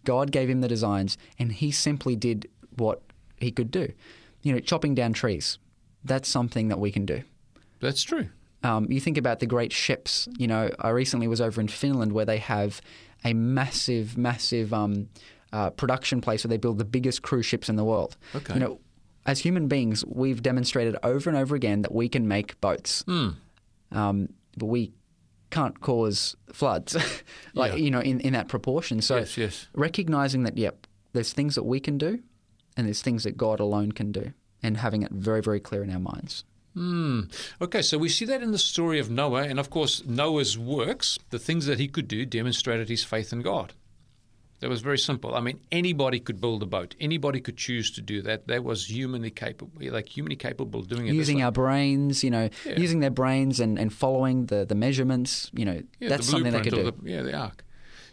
God 0.04 0.30
gave 0.30 0.48
him 0.48 0.60
the 0.60 0.68
designs, 0.68 1.18
and 1.38 1.52
he 1.52 1.70
simply 1.70 2.16
did 2.16 2.48
what 2.76 3.02
he 3.36 3.50
could 3.50 3.70
do. 3.70 3.92
You 4.42 4.52
know, 4.54 4.60
chopping 4.60 4.94
down 4.94 5.12
trees. 5.12 5.58
That's 6.04 6.28
something 6.28 6.68
that 6.68 6.78
we 6.78 6.90
can 6.90 7.06
do. 7.06 7.22
That's 7.80 8.02
true. 8.02 8.28
Um, 8.62 8.90
you 8.90 9.00
think 9.00 9.18
about 9.18 9.40
the 9.40 9.46
great 9.46 9.72
ships. 9.72 10.26
You 10.38 10.46
know, 10.46 10.70
I 10.78 10.88
recently 10.88 11.28
was 11.28 11.40
over 11.40 11.60
in 11.60 11.68
Finland 11.68 12.12
where 12.12 12.24
they 12.24 12.38
have 12.38 12.80
a 13.24 13.34
massive, 13.34 14.16
massive 14.16 14.72
um, 14.72 15.08
uh, 15.54 15.70
production 15.70 16.20
place 16.20 16.42
where 16.44 16.48
they 16.50 16.56
build 16.56 16.78
the 16.78 16.84
biggest 16.84 17.22
cruise 17.22 17.46
ships 17.46 17.68
in 17.68 17.76
the 17.76 17.84
world. 17.84 18.16
Okay. 18.34 18.54
You 18.54 18.60
know, 18.60 18.80
as 19.24 19.38
human 19.38 19.68
beings, 19.68 20.04
we've 20.04 20.42
demonstrated 20.42 20.96
over 21.02 21.30
and 21.30 21.38
over 21.38 21.54
again 21.54 21.82
that 21.82 21.92
we 21.94 22.08
can 22.08 22.26
make 22.28 22.60
boats, 22.60 23.04
um, 23.92 24.28
but 24.58 24.66
we 24.66 24.92
can't 25.50 25.80
cause 25.80 26.34
floods, 26.52 26.96
like 27.54 27.72
Yeah. 27.72 27.78
you 27.78 27.90
know, 27.90 28.00
in, 28.00 28.20
in 28.20 28.32
that 28.32 28.48
proportion. 28.48 29.00
So 29.00 29.16
yes, 29.18 29.36
yes. 29.38 29.68
recognizing 29.74 30.42
that, 30.42 30.58
yep, 30.58 30.86
there's 31.12 31.32
things 31.32 31.54
that 31.54 31.62
we 31.62 31.78
can 31.80 31.96
do, 31.98 32.18
and 32.76 32.86
there's 32.86 33.02
things 33.02 33.22
that 33.24 33.36
God 33.36 33.60
alone 33.60 33.92
can 33.92 34.10
do, 34.12 34.32
and 34.62 34.76
having 34.78 35.02
it 35.02 35.12
very, 35.12 35.40
very 35.40 35.60
clear 35.60 35.84
in 35.84 35.90
our 35.90 36.00
minds. 36.00 36.44
Hmm. 36.74 37.20
Okay, 37.62 37.82
so 37.82 37.98
we 37.98 38.08
see 38.08 38.24
that 38.24 38.42
in 38.42 38.50
the 38.50 38.58
story 38.58 38.98
of 38.98 39.08
Noah, 39.08 39.44
and 39.44 39.60
of 39.60 39.70
course, 39.70 40.04
Noah's 40.04 40.58
works, 40.58 41.18
the 41.30 41.38
things 41.38 41.66
that 41.66 41.78
he 41.78 41.86
could 41.86 42.08
do, 42.08 42.26
demonstrated 42.26 42.88
his 42.88 43.04
faith 43.04 43.32
in 43.32 43.42
God. 43.42 43.74
That 44.64 44.70
was 44.70 44.80
very 44.80 44.96
simple. 44.96 45.34
I 45.34 45.40
mean, 45.40 45.60
anybody 45.70 46.18
could 46.18 46.40
build 46.40 46.62
a 46.62 46.66
boat. 46.66 46.94
Anybody 46.98 47.38
could 47.38 47.58
choose 47.58 47.90
to 47.90 48.00
do 48.00 48.22
that. 48.22 48.46
That 48.48 48.64
was 48.64 48.86
humanly 48.86 49.30
capable, 49.30 49.74
like 49.78 50.08
humanly 50.08 50.36
capable 50.36 50.80
of 50.80 50.88
doing 50.88 51.06
it. 51.06 51.12
using 51.12 51.42
our 51.42 51.52
brains, 51.52 52.24
you 52.24 52.30
know, 52.30 52.48
Yeah. 52.64 52.80
using 52.80 53.00
their 53.00 53.10
brains 53.10 53.60
and, 53.60 53.78
and 53.78 53.92
following 53.92 54.46
the, 54.46 54.64
the 54.64 54.74
measurements, 54.74 55.50
you 55.52 55.66
know, 55.66 55.82
Yeah, 56.00 56.08
that's 56.08 56.24
the 56.24 56.32
something 56.32 56.50
they 56.50 56.62
could 56.62 56.72
do. 56.72 56.90
The, 56.92 56.94
yeah, 57.10 57.20
the 57.20 57.34
ark. 57.34 57.62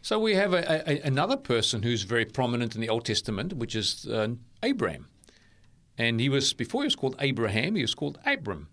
So 0.02 0.20
we 0.20 0.36
have 0.36 0.52
a, 0.54 0.92
a, 0.92 1.08
another 1.08 1.38
person 1.38 1.84
who's 1.84 2.04
very 2.04 2.26
prominent 2.26 2.76
in 2.76 2.82
the 2.82 2.90
Old 2.90 3.06
Testament, 3.06 3.54
which 3.54 3.74
is 3.74 4.06
uh, 4.08 4.28
Abraham. 4.62 5.08
And 5.98 6.20
he 6.20 6.28
was, 6.28 6.52
before 6.52 6.82
he 6.82 6.88
was 6.88 6.98
called 6.98 7.16
Abraham, 7.20 7.76
he 7.76 7.82
was 7.82 7.96
called 7.96 8.20
Abram. 8.26 8.68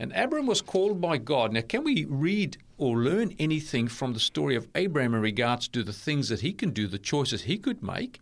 And 0.00 0.12
Abram 0.16 0.46
was 0.46 0.60
called 0.60 1.00
by 1.00 1.18
God. 1.18 1.52
Now, 1.52 1.60
can 1.60 1.84
we 1.84 2.04
read 2.04 2.56
or 2.82 2.96
learn 2.96 3.32
anything 3.38 3.86
from 3.86 4.12
the 4.12 4.18
story 4.18 4.56
of 4.56 4.66
Abraham 4.74 5.14
in 5.14 5.20
regards 5.20 5.68
to 5.68 5.84
the 5.84 5.92
things 5.92 6.28
that 6.30 6.40
he 6.40 6.52
can 6.52 6.70
do, 6.70 6.88
the 6.88 6.98
choices 6.98 7.42
he 7.42 7.56
could 7.56 7.80
make, 7.80 8.18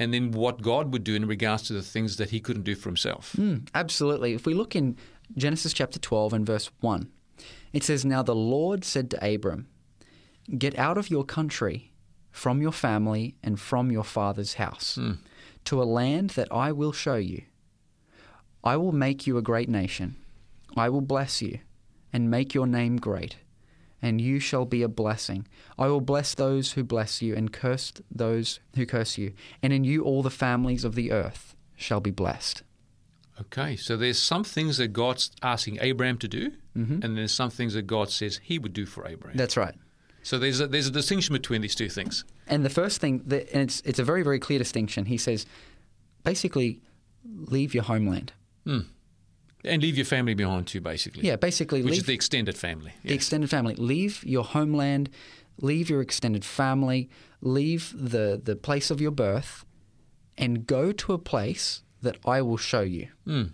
and 0.00 0.12
then 0.12 0.32
what 0.32 0.62
God 0.62 0.92
would 0.92 1.04
do 1.04 1.14
in 1.14 1.26
regards 1.26 1.62
to 1.64 1.74
the 1.74 1.82
things 1.82 2.16
that 2.16 2.30
he 2.30 2.40
couldn't 2.40 2.64
do 2.64 2.74
for 2.74 2.88
himself? 2.88 3.36
Mm, 3.38 3.68
absolutely. 3.72 4.34
If 4.34 4.46
we 4.46 4.54
look 4.54 4.74
in 4.74 4.96
Genesis 5.36 5.72
chapter 5.72 6.00
12 6.00 6.32
and 6.32 6.44
verse 6.44 6.72
1, 6.80 7.08
it 7.72 7.84
says, 7.84 8.04
Now 8.04 8.24
the 8.24 8.34
Lord 8.34 8.84
said 8.84 9.10
to 9.10 9.34
Abram, 9.34 9.68
Get 10.58 10.76
out 10.76 10.98
of 10.98 11.08
your 11.08 11.24
country, 11.24 11.92
from 12.32 12.60
your 12.60 12.72
family, 12.72 13.36
and 13.44 13.60
from 13.60 13.92
your 13.92 14.02
father's 14.02 14.54
house, 14.54 14.98
to 15.66 15.80
a 15.80 15.84
land 15.84 16.30
that 16.30 16.48
I 16.50 16.72
will 16.72 16.92
show 16.92 17.14
you. 17.14 17.42
I 18.64 18.76
will 18.76 18.92
make 18.92 19.26
you 19.26 19.38
a 19.38 19.42
great 19.42 19.68
nation. 19.68 20.16
I 20.76 20.88
will 20.88 21.00
bless 21.00 21.40
you 21.40 21.60
and 22.12 22.28
make 22.28 22.54
your 22.54 22.66
name 22.66 22.96
great, 22.96 23.36
and 24.02 24.20
you 24.20 24.38
shall 24.40 24.64
be 24.64 24.82
a 24.82 24.88
blessing. 24.88 25.46
I 25.78 25.86
will 25.88 26.00
bless 26.00 26.34
those 26.34 26.72
who 26.72 26.84
bless 26.84 27.20
you 27.22 27.34
and 27.34 27.52
curse 27.52 27.92
those 28.10 28.60
who 28.76 28.86
curse 28.86 29.18
you, 29.18 29.32
and 29.62 29.72
in 29.72 29.84
you 29.84 30.02
all 30.02 30.22
the 30.22 30.30
families 30.30 30.84
of 30.84 30.94
the 30.94 31.10
earth 31.12 31.54
shall 31.76 32.00
be 32.00 32.10
blessed. 32.10 32.62
Okay, 33.40 33.74
so 33.76 33.96
there's 33.96 34.18
some 34.18 34.44
things 34.44 34.76
that 34.76 34.88
God's 34.88 35.30
asking 35.42 35.78
Abraham 35.80 36.18
to 36.18 36.28
do, 36.28 36.52
Mm-hmm. 36.76 37.02
and 37.02 37.16
there's 37.18 37.32
some 37.32 37.50
things 37.50 37.74
that 37.74 37.88
God 37.88 38.10
says 38.10 38.38
he 38.44 38.56
would 38.60 38.72
do 38.72 38.86
for 38.86 39.04
Abraham. 39.04 39.36
That's 39.36 39.56
right. 39.56 39.74
So 40.22 40.38
there's 40.38 40.60
a, 40.60 40.68
there's 40.68 40.86
a 40.86 40.92
distinction 40.92 41.32
between 41.32 41.62
these 41.62 41.74
two 41.74 41.88
things. 41.88 42.24
And 42.46 42.64
the 42.64 42.70
first 42.70 43.00
thing, 43.00 43.22
that, 43.26 43.50
and 43.52 43.62
it's 43.62 43.80
it's 43.84 43.98
a 43.98 44.04
very 44.04 44.22
very 44.22 44.38
clear 44.38 44.58
distinction. 44.60 45.06
He 45.06 45.16
says, 45.18 45.46
basically, 46.22 46.80
leave 47.24 47.74
your 47.74 47.82
homeland, 47.84 48.32
Hmm. 48.64 48.80
And 49.64 49.82
leave 49.82 49.96
your 49.96 50.06
family 50.06 50.34
behind 50.34 50.66
too, 50.66 50.80
basically. 50.80 51.26
Yeah, 51.26 51.36
basically 51.36 51.82
Which 51.82 51.92
leave 51.92 52.00
is 52.00 52.06
the 52.06 52.14
extended 52.14 52.56
family. 52.56 52.92
the 53.04 53.14
extended 53.14 53.50
family. 53.50 53.74
Leave 53.74 54.24
your 54.24 54.44
homeland, 54.44 55.10
leave 55.60 55.90
your 55.90 56.00
extended 56.00 56.44
family, 56.44 57.10
leave 57.42 57.92
the, 57.94 58.40
the 58.42 58.56
place 58.56 58.90
of 58.90 59.00
your 59.00 59.10
birth, 59.10 59.64
and 60.38 60.66
go 60.66 60.92
to 60.92 61.12
a 61.12 61.18
place 61.18 61.82
that 62.00 62.16
I 62.24 62.40
will 62.40 62.56
show 62.56 62.80
you. 62.80 63.08
Mm. 63.26 63.52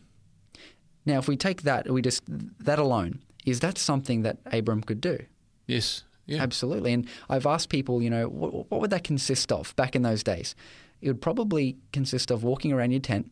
Now, 1.04 1.18
if 1.18 1.26
we 1.26 1.36
take 1.36 1.62
that, 1.62 1.90
we 1.90 2.02
just 2.02 2.22
that 2.26 2.78
alone 2.78 3.20
is 3.46 3.60
that 3.60 3.78
something 3.78 4.22
that 4.22 4.38
Abram 4.52 4.82
could 4.82 5.00
do? 5.00 5.24
Yes. 5.66 6.02
Yeah. 6.26 6.42
Absolutely. 6.42 6.92
And 6.92 7.08
I've 7.30 7.46
asked 7.46 7.68
people, 7.68 8.02
you 8.02 8.10
know, 8.10 8.28
what, 8.28 8.68
what 8.70 8.80
would 8.80 8.90
that 8.90 9.04
consist 9.04 9.52
of 9.52 9.74
back 9.76 9.94
in 9.94 10.02
those 10.02 10.24
days? 10.24 10.56
It 11.00 11.06
would 11.08 11.22
probably 11.22 11.76
consist 11.92 12.32
of 12.32 12.42
walking 12.42 12.72
around 12.72 12.90
your 12.90 13.00
tent 13.00 13.30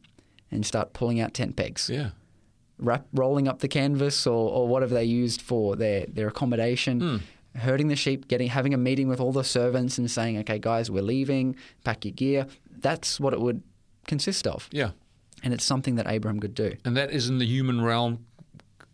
and 0.53 0.65
start 0.65 0.93
pulling 0.93 1.19
out 1.21 1.35
tent 1.35 1.57
pegs, 1.57 1.91
Yeah. 1.91 2.11
Wrap, 2.79 3.07
rolling 3.13 3.49
up 3.49 3.61
the 3.61 3.69
canvas 3.69 4.27
or, 4.27 4.51
or 4.51 4.69
whatever 4.69 4.95
they 4.95 5.05
used 5.05 5.41
for 5.41 5.77
their, 5.77 6.07
their 6.07 6.29
accommodation, 6.29 7.01
hmm. 7.01 7.59
herding 7.59 7.89
the 7.89 7.97
sheep, 7.97 8.29
getting 8.29 8.49
having 8.49 8.75
a 8.75 8.79
meeting 8.79 9.09
with 9.09 9.21
all 9.21 9.33
the 9.33 9.45
servants 9.45 9.99
and 9.99 10.11
saying, 10.11 10.39
okay, 10.39 10.59
guys, 10.59 10.91
we're 10.91 11.03
leaving, 11.03 11.57
pack 11.85 12.05
your 12.05 12.13
gear. 12.13 12.47
That's 12.79 13.21
what 13.21 13.33
it 13.33 13.41
would 13.41 13.63
consist 14.07 14.47
of. 14.47 14.69
Yeah. 14.73 14.91
And 15.43 15.53
it's 15.53 15.65
something 15.65 15.97
that 15.97 16.07
Abraham 16.07 16.41
could 16.41 16.55
do. 16.55 16.77
And 16.85 16.97
that 16.97 17.11
is 17.11 17.29
in 17.29 17.39
the 17.39 17.47
human 17.47 17.83
realm, 17.83 18.25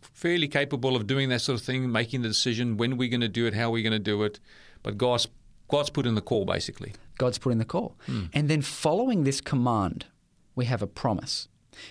fairly 0.01 0.47
capable 0.47 0.95
of 0.95 1.07
doing 1.07 1.29
that 1.29 1.39
sort 1.39 1.59
of 1.59 1.65
thing, 1.65 1.91
making 1.91 2.21
the 2.21 2.27
decision 2.27 2.77
when 2.77 2.97
we're 2.97 3.09
going 3.09 3.21
to 3.21 3.29
do 3.29 3.45
it, 3.45 3.53
how 3.53 3.71
we're 3.71 3.83
going 3.83 3.91
to 3.91 3.99
do 3.99 4.21
it. 4.23 4.39
But 4.83 4.97
God's 4.97 5.27
God's 5.69 5.89
put 5.89 6.05
in 6.05 6.15
the 6.15 6.21
call, 6.21 6.43
basically. 6.43 6.93
God's 7.17 7.37
put 7.37 7.51
in 7.51 7.57
the 7.57 7.65
call. 7.65 7.95
Hmm. 8.05 8.25
And 8.33 8.49
then 8.49 8.61
following 8.61 9.23
this 9.23 9.39
command, 9.39 10.05
we 10.53 10.65
have 10.65 10.81
a 10.81 10.87
promise. 10.87 11.47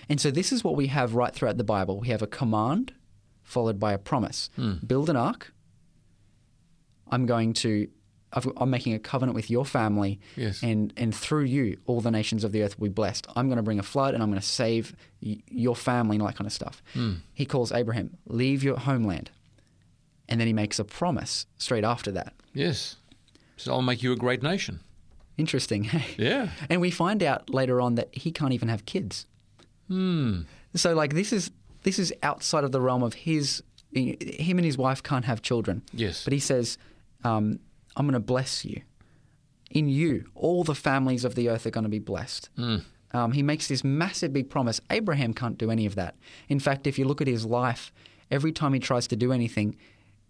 And 0.09 0.19
so 0.21 0.31
this 0.31 0.51
is 0.51 0.63
what 0.63 0.75
we 0.75 0.87
have 0.87 1.15
right 1.15 1.33
throughout 1.33 1.57
the 1.57 1.63
Bible. 1.63 1.99
We 1.99 2.09
have 2.09 2.21
a 2.21 2.27
command 2.27 2.93
followed 3.43 3.79
by 3.79 3.93
a 3.93 3.97
promise. 3.97 4.49
Hmm. 4.55 4.73
Build 4.85 5.09
an 5.09 5.15
ark. 5.15 5.53
I'm 7.09 7.25
going 7.25 7.53
to 7.55 7.87
I've, 8.33 8.47
I'm 8.55 8.69
making 8.69 8.93
a 8.93 8.99
covenant 8.99 9.35
with 9.35 9.49
your 9.49 9.65
family, 9.65 10.17
Yes. 10.37 10.63
and 10.63 10.93
and 10.95 11.13
through 11.13 11.43
you, 11.43 11.77
all 11.85 11.99
the 11.99 12.11
nations 12.11 12.45
of 12.45 12.53
the 12.53 12.63
earth 12.63 12.79
will 12.79 12.87
be 12.87 12.93
blessed. 12.93 13.27
I'm 13.35 13.47
going 13.49 13.57
to 13.57 13.63
bring 13.63 13.79
a 13.79 13.83
flood, 13.83 14.13
and 14.13 14.23
I'm 14.23 14.29
going 14.29 14.39
to 14.39 14.47
save 14.47 14.95
y- 15.21 15.41
your 15.49 15.75
family, 15.75 16.15
and 16.15 16.21
all 16.21 16.27
that 16.29 16.37
kind 16.37 16.47
of 16.47 16.53
stuff. 16.53 16.81
Hmm. 16.93 17.15
He 17.33 17.45
calls 17.45 17.73
Abraham, 17.73 18.15
leave 18.27 18.63
your 18.63 18.77
homeland, 18.77 19.31
and 20.29 20.39
then 20.39 20.47
he 20.47 20.53
makes 20.53 20.79
a 20.79 20.85
promise 20.85 21.45
straight 21.57 21.83
after 21.83 22.09
that. 22.13 22.33
Yes. 22.53 22.95
So 23.57 23.73
I'll 23.73 23.81
make 23.81 24.01
you 24.01 24.13
a 24.13 24.15
great 24.15 24.41
nation. 24.41 24.79
Interesting? 25.37 25.89
Yeah. 26.17 26.49
And 26.69 26.79
we 26.79 26.89
find 26.91 27.21
out 27.21 27.49
later 27.49 27.81
on 27.81 27.95
that 27.95 28.09
he 28.15 28.31
can't 28.31 28.53
even 28.53 28.69
have 28.69 28.85
kids. 28.85 29.25
Hmm. 29.91 30.43
So 30.73 30.93
like 30.93 31.13
this 31.13 31.33
is 31.33 31.51
this 31.83 31.99
is 31.99 32.13
outside 32.23 32.63
of 32.63 32.71
the 32.71 32.79
realm 32.79 33.03
of 33.03 33.13
his 33.13 33.61
him 33.91 34.57
and 34.57 34.63
his 34.65 34.77
wife 34.77 35.03
can't 35.03 35.25
have 35.25 35.41
children. 35.41 35.81
Yes. 35.91 36.23
But 36.23 36.31
he 36.31 36.39
says, 36.39 36.77
um, 37.25 37.59
I'm 37.97 38.05
going 38.05 38.13
to 38.13 38.21
bless 38.21 38.63
you. 38.63 38.83
In 39.69 39.89
you, 39.89 40.25
all 40.33 40.63
the 40.63 40.75
families 40.75 41.25
of 41.25 41.35
the 41.35 41.49
earth 41.49 41.65
are 41.65 41.71
going 41.71 41.83
to 41.83 41.89
be 41.89 41.99
blessed. 41.99 42.49
Um, 43.13 43.33
he 43.33 43.43
makes 43.43 43.67
this 43.67 43.83
massive 43.83 44.31
big 44.31 44.49
promise. 44.49 44.79
Abraham 44.89 45.33
can't 45.33 45.57
do 45.57 45.69
any 45.69 45.85
of 45.85 45.95
that. 45.95 46.15
In 46.47 46.59
fact, 46.59 46.87
if 46.87 46.97
you 46.97 47.03
look 47.03 47.19
at 47.19 47.27
his 47.27 47.45
life, 47.45 47.91
every 48.29 48.53
time 48.53 48.73
he 48.73 48.79
tries 48.79 49.07
to 49.07 49.17
do 49.17 49.33
anything, 49.33 49.75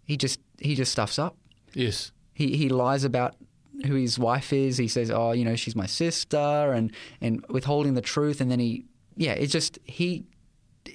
he 0.04 0.16
just 0.16 0.40
he 0.58 0.74
just 0.74 0.90
stuffs 0.90 1.18
up. 1.20 1.36
Yes. 1.72 2.10
He 2.34 2.56
he 2.56 2.68
lies 2.68 3.04
about 3.04 3.36
who 3.86 3.94
his 3.94 4.18
wife 4.18 4.52
is. 4.52 4.76
He 4.78 4.88
says, 4.88 5.10
"Oh, 5.10 5.30
you 5.32 5.44
know, 5.44 5.54
she's 5.54 5.76
my 5.76 5.86
sister," 5.86 6.72
and 6.72 6.90
and 7.20 7.44
withholding 7.48 7.94
the 7.94 8.00
truth. 8.00 8.40
And 8.40 8.50
then 8.50 8.58
he, 8.58 8.84
yeah, 9.16 9.32
it's 9.32 9.52
just 9.52 9.78
he 9.84 10.24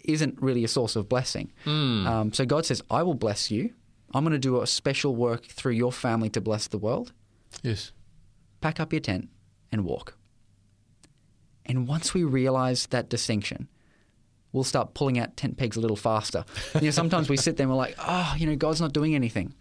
isn't 0.03 0.41
really 0.41 0.63
a 0.63 0.67
source 0.67 0.95
of 0.95 1.07
blessing. 1.07 1.51
Um, 1.65 2.33
so 2.33 2.45
God 2.45 2.65
says, 2.65 2.81
"I 2.89 3.03
will 3.03 3.13
bless 3.13 3.51
you. 3.51 3.73
I'm 4.13 4.23
going 4.23 4.33
to 4.33 4.39
do 4.39 4.61
a 4.61 4.67
special 4.67 5.15
work 5.15 5.45
through 5.45 5.73
your 5.73 5.91
family 5.91 6.29
to 6.31 6.41
bless 6.41 6.67
the 6.67 6.77
world. 6.77 7.13
Yes. 7.63 7.91
Pack 8.61 8.79
up 8.79 8.91
your 8.93 8.99
tent 9.01 9.29
and 9.71 9.83
walk." 9.85 10.15
And 11.65 11.87
once 11.87 12.13
we 12.13 12.23
realize 12.23 12.87
that 12.87 13.09
distinction, 13.09 13.67
we'll 14.53 14.63
start 14.63 14.93
pulling 14.93 15.19
out 15.19 15.35
tent 15.35 15.57
pegs 15.57 15.75
a 15.75 15.81
little 15.81 15.97
faster. 15.97 16.45
You 16.75 16.81
know, 16.81 16.91
sometimes 16.91 17.29
we 17.29 17.35
sit 17.37 17.57
there 17.57 17.65
and 17.65 17.71
we're 17.71 17.77
like, 17.77 17.95
"Oh, 17.99 18.33
you 18.37 18.47
know, 18.47 18.55
God's 18.55 18.81
not 18.81 18.93
doing 18.93 19.15
anything." 19.15 19.53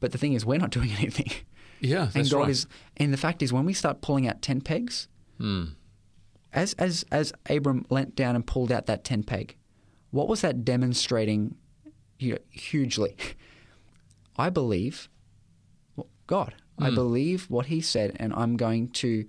But 0.00 0.12
the 0.12 0.18
thing 0.18 0.32
is, 0.34 0.44
we're 0.44 0.58
not 0.58 0.70
doing 0.70 0.90
anything. 0.98 1.30
Yeah. 1.80 2.04
That's 2.06 2.16
and 2.16 2.30
God 2.30 2.38
right. 2.40 2.50
is, 2.50 2.66
and 2.96 3.12
the 3.12 3.16
fact 3.16 3.42
is, 3.42 3.52
when 3.52 3.64
we 3.64 3.72
start 3.74 4.00
pulling 4.00 4.26
out 4.28 4.42
tent 4.42 4.64
pegs, 4.64 5.08
Hmm. 5.38 5.64
As 6.54 6.72
as 6.74 7.04
as 7.12 7.32
Abram 7.50 7.84
leant 7.90 8.14
down 8.16 8.34
and 8.36 8.46
pulled 8.46 8.72
out 8.72 8.86
that 8.86 9.04
tent 9.04 9.26
peg, 9.26 9.56
what 10.10 10.28
was 10.28 10.40
that 10.40 10.64
demonstrating? 10.64 11.56
You 12.18 12.32
know, 12.34 12.38
hugely, 12.50 13.16
I 14.36 14.48
believe 14.50 15.08
God. 16.26 16.54
I 16.78 16.88
Hmm. 16.88 16.94
believe 16.94 17.50
what 17.50 17.66
He 17.66 17.80
said, 17.80 18.16
and 18.18 18.32
I'm 18.34 18.56
going 18.56 18.88
to 18.88 19.26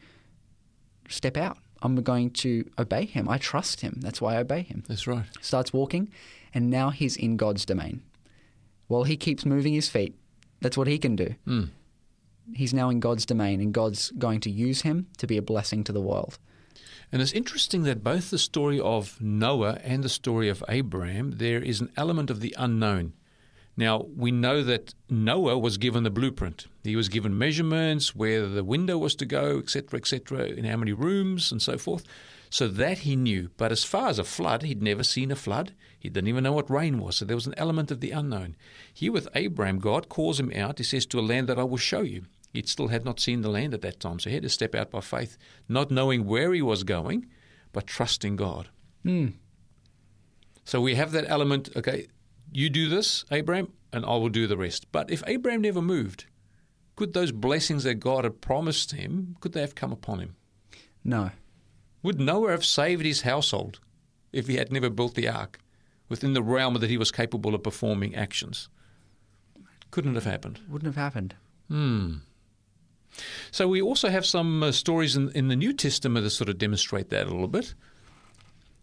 step 1.09 1.37
out. 1.37 1.57
I'm 1.81 1.95
going 2.01 2.31
to 2.31 2.69
obey 2.79 3.05
Him. 3.05 3.27
I 3.29 3.37
trust 3.37 3.81
Him. 3.81 3.99
That's 4.01 4.19
why 4.21 4.35
I 4.35 4.39
obey 4.39 4.61
Him 4.63 4.83
That's 4.87 5.05
right. 5.05 5.25
starts 5.41 5.71
walking, 5.73 6.09
and 6.53 6.69
now 6.69 6.89
he's 6.89 7.15
in 7.17 7.37
God's 7.37 7.65
domain. 7.65 8.01
While 8.87 9.03
he 9.03 9.17
keeps 9.17 9.45
moving 9.45 9.73
his 9.73 9.89
feet, 9.89 10.15
that's 10.61 10.77
what 10.77 10.87
he 10.87 10.97
can 10.97 11.15
do. 11.15 11.35
Mm. 11.45 11.69
He's 12.53 12.73
now 12.73 12.89
in 12.89 12.99
God's 12.99 13.25
domain, 13.25 13.59
and 13.61 13.73
God's 13.73 14.11
going 14.11 14.39
to 14.41 14.49
use 14.51 14.81
him 14.81 15.07
to 15.17 15.27
be 15.27 15.37
a 15.37 15.41
blessing 15.41 15.83
to 15.83 15.91
the 15.91 16.01
world. 16.01 16.39
And 17.11 17.21
it's 17.21 17.31
interesting 17.31 17.83
that 17.83 18.03
both 18.03 18.29
the 18.29 18.37
story 18.37 18.79
of 18.79 19.21
Noah 19.21 19.79
and 19.83 20.03
the 20.03 20.09
story 20.09 20.49
of 20.49 20.63
Abraham, 20.67 21.31
there 21.37 21.61
is 21.61 21.81
an 21.81 21.91
element 21.95 22.29
of 22.29 22.39
the 22.39 22.55
unknown. 22.57 23.13
Now, 23.77 24.05
we 24.15 24.31
know 24.31 24.63
that 24.63 24.93
Noah 25.09 25.57
was 25.57 25.77
given 25.77 26.03
the 26.03 26.09
blueprint. 26.09 26.67
He 26.83 26.95
was 26.95 27.09
given 27.09 27.37
measurements, 27.37 28.15
where 28.15 28.47
the 28.47 28.63
window 28.63 28.97
was 28.97 29.15
to 29.15 29.25
go, 29.25 29.59
etc., 29.59 29.99
etc., 29.99 30.45
in 30.45 30.63
how 30.63 30.77
many 30.77 30.93
rooms 30.93 31.51
and 31.51 31.61
so 31.61 31.77
forth. 31.77 32.05
So 32.49 32.69
that 32.69 32.99
he 32.99 33.17
knew. 33.17 33.49
But 33.57 33.73
as 33.73 33.83
far 33.83 34.07
as 34.07 34.17
a 34.17 34.23
flood, 34.23 34.63
he'd 34.63 34.81
never 34.81 35.03
seen 35.03 35.29
a 35.29 35.35
flood. 35.35 35.73
He 35.99 36.07
didn't 36.07 36.29
even 36.29 36.43
know 36.43 36.53
what 36.53 36.69
rain 36.69 36.99
was. 36.99 37.17
So 37.17 37.25
there 37.25 37.35
was 37.35 37.47
an 37.47 37.55
element 37.57 37.91
of 37.91 37.99
the 37.99 38.11
unknown. 38.11 38.55
Here 38.93 39.11
with 39.11 39.27
Abraham, 39.35 39.79
God 39.79 40.07
calls 40.07 40.39
him 40.39 40.53
out. 40.55 40.77
He 40.77 40.85
says, 40.85 41.05
To 41.07 41.19
a 41.19 41.21
land 41.21 41.49
that 41.49 41.59
I 41.59 41.63
will 41.63 41.77
show 41.77 42.01
you. 42.01 42.23
He 42.55 42.63
still 42.63 42.87
had 42.87 43.05
not 43.05 43.19
seen 43.19 43.41
the 43.41 43.49
land 43.49 43.73
at 43.73 43.81
that 43.81 43.99
time. 43.99 44.19
So 44.19 44.29
he 44.29 44.35
had 44.35 44.43
to 44.43 44.49
step 44.49 44.75
out 44.75 44.91
by 44.91 45.01
faith, 45.01 45.37
not 45.67 45.91
knowing 45.91 46.25
where 46.25 46.53
he 46.53 46.61
was 46.61 46.83
going, 46.83 47.27
but 47.71 47.87
trusting 47.87 48.35
God. 48.35 48.69
So 50.63 50.81
we 50.81 50.95
have 50.95 51.11
that 51.11 51.25
element, 51.27 51.69
okay, 51.75 52.07
you 52.51 52.69
do 52.69 52.89
this, 52.89 53.25
Abraham, 53.31 53.71
and 53.93 54.05
I 54.05 54.15
will 54.15 54.29
do 54.29 54.47
the 54.47 54.57
rest. 54.57 54.91
But 54.91 55.11
if 55.11 55.23
Abraham 55.27 55.61
never 55.61 55.81
moved, 55.81 56.25
could 56.95 57.13
those 57.13 57.31
blessings 57.31 57.83
that 57.83 57.95
God 57.95 58.23
had 58.23 58.41
promised 58.41 58.93
him, 58.93 59.35
could 59.41 59.53
they 59.53 59.61
have 59.61 59.75
come 59.75 59.91
upon 59.91 60.19
him? 60.19 60.35
No. 61.03 61.31
Would 62.01 62.19
Noah 62.19 62.51
have 62.51 62.65
saved 62.65 63.05
his 63.05 63.21
household 63.21 63.79
if 64.31 64.47
he 64.47 64.55
had 64.55 64.71
never 64.71 64.89
built 64.89 65.15
the 65.15 65.27
ark 65.27 65.59
within 66.09 66.33
the 66.33 66.43
realm 66.43 66.75
that 66.75 66.89
he 66.89 66.97
was 66.97 67.11
capable 67.11 67.53
of 67.53 67.63
performing 67.63 68.15
actions? 68.15 68.69
Couldn't 69.91 70.15
have 70.15 70.25
happened. 70.25 70.61
Wouldn't 70.69 70.93
have 70.93 71.01
happened. 71.01 71.35
Hmm. 71.67 72.15
So 73.51 73.67
we 73.67 73.81
also 73.81 74.09
have 74.09 74.25
some 74.25 74.63
uh, 74.63 74.71
stories 74.71 75.15
in, 75.15 75.31
in 75.31 75.47
the 75.47 75.55
New 75.55 75.73
Testament 75.73 76.23
that 76.23 76.31
sort 76.31 76.49
of 76.49 76.57
demonstrate 76.57 77.09
that 77.09 77.27
a 77.27 77.29
little 77.29 77.47
bit. 77.47 77.73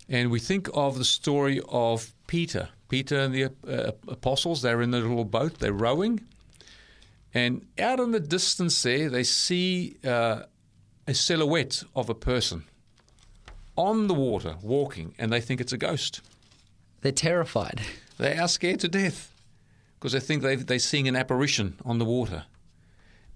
And 0.08 0.30
we 0.30 0.40
think 0.40 0.68
of 0.74 0.98
the 0.98 1.04
story 1.04 1.60
of 1.68 2.12
Peter. 2.26 2.68
Peter 2.88 3.18
and 3.18 3.34
the 3.34 3.44
uh, 3.44 3.92
apostles, 4.08 4.62
they're 4.62 4.82
in 4.82 4.90
the 4.90 5.00
little 5.00 5.24
boat, 5.24 5.58
they're 5.58 5.72
rowing. 5.72 6.20
And 7.34 7.66
out 7.78 8.00
in 8.00 8.10
the 8.10 8.20
distance 8.20 8.82
there, 8.82 9.08
they 9.08 9.22
see 9.22 9.96
uh, 10.04 10.42
a 11.06 11.14
silhouette 11.14 11.82
of 11.94 12.10
a 12.10 12.14
person 12.14 12.64
on 13.76 14.06
the 14.06 14.14
water 14.14 14.56
walking, 14.62 15.14
and 15.18 15.32
they 15.32 15.40
think 15.40 15.60
it's 15.60 15.72
a 15.72 15.78
ghost. 15.78 16.20
They're 17.00 17.12
terrified. 17.12 17.80
They 18.18 18.36
are 18.36 18.48
scared 18.48 18.80
to 18.80 18.88
death 18.88 19.32
because 19.98 20.12
they 20.12 20.20
think 20.20 20.42
they 20.42 20.56
they're 20.56 20.78
seeing 20.78 21.08
an 21.08 21.16
apparition 21.16 21.76
on 21.84 21.98
the 21.98 22.04
water. 22.04 22.44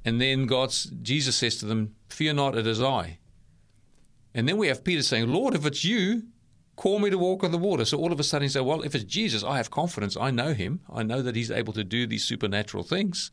And 0.06 0.20
then 0.20 0.46
God's 0.46 0.84
Jesus 0.84 1.36
says 1.36 1.56
to 1.56 1.66
them, 1.66 1.96
"Fear 2.08 2.34
not, 2.34 2.56
it 2.56 2.66
is 2.66 2.80
I." 2.80 3.18
And 4.32 4.48
then 4.48 4.56
we 4.56 4.68
have 4.68 4.84
Peter 4.84 5.02
saying, 5.02 5.28
"Lord, 5.28 5.54
if 5.54 5.66
it's 5.66 5.84
you, 5.84 6.22
call 6.76 7.00
me 7.00 7.10
to 7.10 7.18
walk 7.18 7.42
on 7.42 7.50
the 7.50 7.58
water." 7.58 7.84
So 7.84 7.98
all 7.98 8.12
of 8.12 8.20
a 8.20 8.22
sudden 8.22 8.44
he 8.44 8.48
said, 8.48 8.62
"Well, 8.62 8.82
if 8.82 8.94
it's 8.94 9.04
Jesus, 9.04 9.42
I 9.42 9.56
have 9.56 9.70
confidence. 9.70 10.16
I 10.16 10.30
know 10.30 10.54
him. 10.54 10.80
I 10.88 11.02
know 11.02 11.22
that 11.22 11.34
he's 11.34 11.50
able 11.50 11.72
to 11.72 11.82
do 11.82 12.06
these 12.06 12.22
supernatural 12.22 12.84
things. 12.84 13.32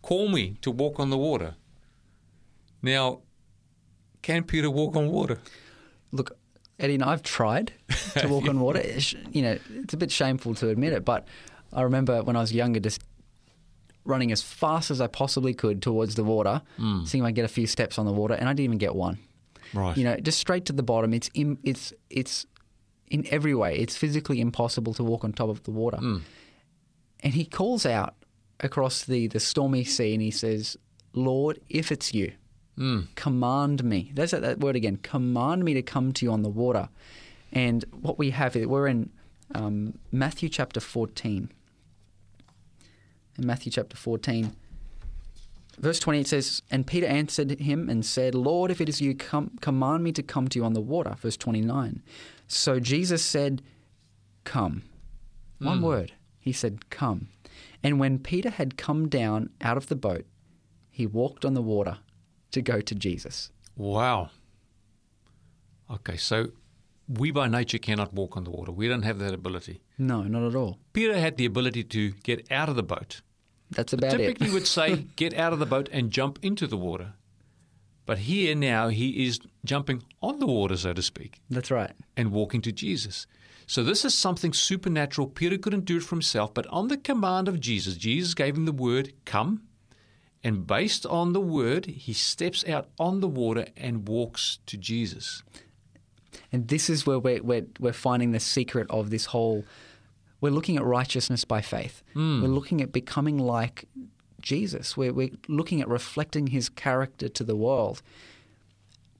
Call 0.00 0.28
me 0.28 0.56
to 0.62 0.70
walk 0.70 1.00
on 1.00 1.10
the 1.10 1.18
water." 1.18 1.56
Now, 2.80 3.22
can 4.22 4.44
Peter 4.44 4.70
walk 4.70 4.94
on 4.94 5.10
water? 5.10 5.40
Look, 6.12 6.38
Eddie 6.78 6.94
and 6.94 7.02
I've 7.02 7.24
tried 7.24 7.72
to 8.14 8.28
walk 8.28 8.48
on 8.48 8.60
water. 8.60 8.80
It's, 8.84 9.12
You 9.32 9.42
know, 9.42 9.58
it's 9.74 9.94
a 9.94 9.96
bit 9.96 10.12
shameful 10.12 10.54
to 10.56 10.68
admit 10.68 10.92
it, 10.92 11.04
but 11.04 11.26
I 11.72 11.82
remember 11.82 12.22
when 12.22 12.36
I 12.36 12.40
was 12.40 12.52
younger 12.52 12.78
just 12.78 13.00
running 14.08 14.32
as 14.32 14.42
fast 14.42 14.90
as 14.90 15.00
I 15.00 15.06
possibly 15.06 15.54
could 15.54 15.82
towards 15.82 16.14
the 16.14 16.24
water, 16.24 16.62
hmm. 16.76 17.04
seeing 17.04 17.22
if 17.22 17.28
I 17.28 17.30
get 17.30 17.44
a 17.44 17.48
few 17.48 17.66
steps 17.66 17.98
on 17.98 18.06
the 18.06 18.12
water, 18.12 18.34
and 18.34 18.48
I 18.48 18.52
didn't 18.52 18.64
even 18.64 18.78
get 18.78 18.94
one. 18.94 19.18
Right. 19.74 19.96
You 19.96 20.04
know, 20.04 20.16
just 20.16 20.38
straight 20.38 20.64
to 20.66 20.72
the 20.72 20.82
bottom. 20.82 21.12
It's 21.12 21.30
im- 21.34 21.58
it's 21.62 21.92
it's 22.10 22.46
in 23.10 23.26
every 23.30 23.54
way. 23.54 23.76
It's 23.76 23.96
physically 23.96 24.40
impossible 24.40 24.94
to 24.94 25.04
walk 25.04 25.24
on 25.24 25.32
top 25.32 25.48
of 25.48 25.62
the 25.64 25.70
water. 25.70 25.98
Hmm. 25.98 26.18
And 27.20 27.34
he 27.34 27.44
calls 27.44 27.84
out 27.84 28.14
across 28.60 29.04
the, 29.04 29.26
the 29.26 29.40
stormy 29.40 29.84
sea 29.84 30.14
and 30.14 30.22
he 30.22 30.30
says, 30.30 30.76
Lord, 31.12 31.60
if 31.68 31.90
it's 31.90 32.14
you, 32.14 32.32
hmm. 32.76 33.00
command 33.14 33.84
me. 33.84 34.12
That's 34.14 34.32
that, 34.32 34.42
that 34.42 34.60
word 34.60 34.76
again. 34.76 34.98
Command 34.98 35.64
me 35.64 35.74
to 35.74 35.82
come 35.82 36.12
to 36.12 36.24
you 36.24 36.32
on 36.32 36.42
the 36.42 36.48
water. 36.48 36.88
And 37.52 37.84
what 37.92 38.18
we 38.18 38.30
have, 38.30 38.54
we're 38.54 38.88
in 38.88 39.10
um, 39.54 39.98
Matthew 40.12 40.48
chapter 40.48 40.80
14. 40.80 41.50
In 43.38 43.46
Matthew 43.46 43.70
chapter 43.70 43.96
14, 43.96 44.52
verse 45.78 46.00
20, 46.00 46.20
it 46.20 46.26
says, 46.26 46.62
And 46.70 46.86
Peter 46.86 47.06
answered 47.06 47.60
him 47.60 47.88
and 47.88 48.04
said, 48.04 48.34
Lord, 48.34 48.70
if 48.70 48.80
it 48.80 48.88
is 48.88 49.00
you, 49.00 49.14
come, 49.14 49.52
command 49.60 50.02
me 50.04 50.12
to 50.12 50.22
come 50.22 50.48
to 50.48 50.58
you 50.58 50.64
on 50.64 50.72
the 50.72 50.80
water. 50.80 51.14
Verse 51.18 51.36
29. 51.36 52.02
So 52.48 52.80
Jesus 52.80 53.22
said, 53.24 53.62
Come. 54.44 54.82
One 55.58 55.78
hmm. 55.78 55.84
word. 55.84 56.12
He 56.40 56.52
said, 56.52 56.90
Come. 56.90 57.28
And 57.82 58.00
when 58.00 58.18
Peter 58.18 58.50
had 58.50 58.76
come 58.76 59.08
down 59.08 59.50
out 59.60 59.76
of 59.76 59.86
the 59.86 59.96
boat, 59.96 60.26
he 60.90 61.06
walked 61.06 61.44
on 61.44 61.54
the 61.54 61.62
water 61.62 61.98
to 62.50 62.62
go 62.62 62.80
to 62.80 62.94
Jesus. 62.94 63.52
Wow. 63.76 64.30
Okay, 65.90 66.16
so 66.16 66.48
we 67.08 67.30
by 67.30 67.48
nature 67.48 67.78
cannot 67.78 68.12
walk 68.12 68.36
on 68.36 68.44
the 68.44 68.50
water. 68.50 68.72
We 68.72 68.88
don't 68.88 69.02
have 69.02 69.18
that 69.20 69.32
ability. 69.32 69.80
No, 69.96 70.22
not 70.22 70.46
at 70.46 70.54
all. 70.54 70.78
Peter 70.92 71.18
had 71.18 71.36
the 71.36 71.46
ability 71.46 71.84
to 71.84 72.10
get 72.22 72.50
out 72.50 72.68
of 72.68 72.76
the 72.76 72.82
boat. 72.82 73.22
That's 73.70 73.92
about 73.92 74.12
Typically 74.12 74.48
it. 74.48 74.52
would 74.52 74.66
say 74.66 74.96
get 75.16 75.34
out 75.34 75.52
of 75.52 75.58
the 75.58 75.66
boat 75.66 75.88
and 75.92 76.10
jump 76.10 76.38
into 76.42 76.66
the 76.66 76.76
water. 76.76 77.12
But 78.06 78.18
here 78.20 78.54
now 78.54 78.88
he 78.88 79.26
is 79.26 79.38
jumping 79.64 80.02
on 80.22 80.38
the 80.38 80.46
water, 80.46 80.76
so 80.78 80.94
to 80.94 81.02
speak, 81.02 81.40
That's 81.50 81.70
right. 81.70 81.92
and 82.16 82.32
walking 82.32 82.62
to 82.62 82.72
Jesus. 82.72 83.26
So 83.66 83.84
this 83.84 84.02
is 84.02 84.14
something 84.14 84.54
supernatural. 84.54 85.26
Peter 85.26 85.58
couldn't 85.58 85.84
do 85.84 85.98
it 85.98 86.02
for 86.02 86.14
himself, 86.14 86.54
but 86.54 86.66
on 86.68 86.88
the 86.88 86.96
command 86.96 87.48
of 87.48 87.60
Jesus, 87.60 87.96
Jesus 87.98 88.32
gave 88.32 88.56
him 88.56 88.64
the 88.64 88.72
word, 88.72 89.12
come. 89.26 89.62
And 90.42 90.66
based 90.66 91.04
on 91.04 91.34
the 91.34 91.40
word, 91.40 91.84
he 91.84 92.14
steps 92.14 92.66
out 92.66 92.88
on 92.98 93.20
the 93.20 93.28
water 93.28 93.66
and 93.76 94.08
walks 94.08 94.58
to 94.66 94.78
Jesus. 94.78 95.42
And 96.50 96.68
this 96.68 96.88
is 96.88 97.06
where 97.06 97.18
we're, 97.18 97.42
we're, 97.42 97.66
we're 97.78 97.92
finding 97.92 98.32
the 98.32 98.40
secret 98.40 98.86
of 98.88 99.10
this 99.10 99.26
whole. 99.26 99.64
We're 100.40 100.52
looking 100.52 100.76
at 100.76 100.84
righteousness 100.84 101.44
by 101.44 101.60
faith. 101.60 102.02
Hmm. 102.14 102.42
We're 102.42 102.48
looking 102.48 102.80
at 102.80 102.92
becoming 102.92 103.38
like 103.38 103.86
Jesus. 104.40 104.96
We're, 104.96 105.12
we're 105.12 105.30
looking 105.48 105.80
at 105.80 105.88
reflecting 105.88 106.48
his 106.48 106.68
character 106.68 107.28
to 107.28 107.44
the 107.44 107.56
world. 107.56 108.02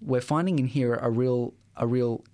We're 0.00 0.20
finding 0.20 0.58
in 0.58 0.66
here 0.66 0.94
a 0.94 1.10
real, 1.10 1.54
a 1.76 1.86
real 1.86 2.24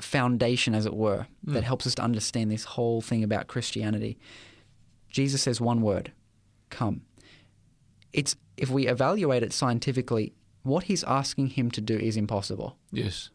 foundation, 0.00 0.74
as 0.74 0.86
it 0.86 0.94
were, 0.94 1.26
hmm. 1.44 1.52
that 1.52 1.64
helps 1.64 1.86
us 1.86 1.94
to 1.96 2.02
understand 2.02 2.50
this 2.50 2.64
whole 2.64 3.02
thing 3.02 3.22
about 3.22 3.46
Christianity. 3.46 4.18
Jesus 5.10 5.42
says 5.42 5.60
one 5.60 5.82
word 5.82 6.12
come. 6.70 7.02
It's, 8.12 8.34
if 8.56 8.70
we 8.70 8.86
evaluate 8.86 9.42
it 9.42 9.52
scientifically, 9.52 10.32
what 10.62 10.84
he's 10.84 11.04
asking 11.04 11.48
him 11.48 11.70
to 11.72 11.80
do 11.80 11.96
is 11.96 12.16
impossible 12.16 12.76
Yes. 12.90 13.30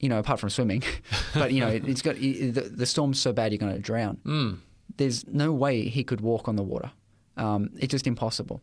You 0.00 0.08
know, 0.08 0.18
apart 0.18 0.40
from 0.40 0.50
swimming. 0.50 0.82
but 1.34 1.52
you 1.52 1.60
know, 1.60 1.68
it's 1.68 2.02
got 2.02 2.16
the, 2.16 2.50
the 2.50 2.86
storm's 2.86 3.20
so 3.20 3.32
bad 3.32 3.52
you're 3.52 3.58
going 3.58 3.74
to 3.74 3.78
drown. 3.78 4.18
Mm. 4.24 4.58
There's 4.96 5.26
no 5.26 5.52
way 5.52 5.88
he 5.88 6.04
could 6.04 6.20
walk 6.20 6.48
on 6.48 6.56
the 6.56 6.62
water. 6.62 6.92
Um, 7.36 7.70
it's 7.78 7.90
just 7.90 8.06
impossible. 8.06 8.60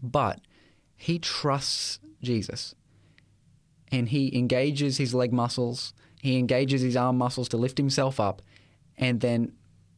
But 0.00 0.40
he 0.96 1.18
trusts 1.18 2.00
Jesus, 2.22 2.74
and 3.90 4.08
he 4.08 4.36
engages 4.36 4.98
his 4.98 5.14
leg 5.14 5.32
muscles. 5.32 5.92
He 6.20 6.38
engages 6.38 6.82
his 6.82 6.96
arm 6.96 7.18
muscles 7.18 7.48
to 7.50 7.56
lift 7.56 7.78
himself 7.78 8.20
up, 8.20 8.42
and 8.96 9.20
then, 9.20 9.52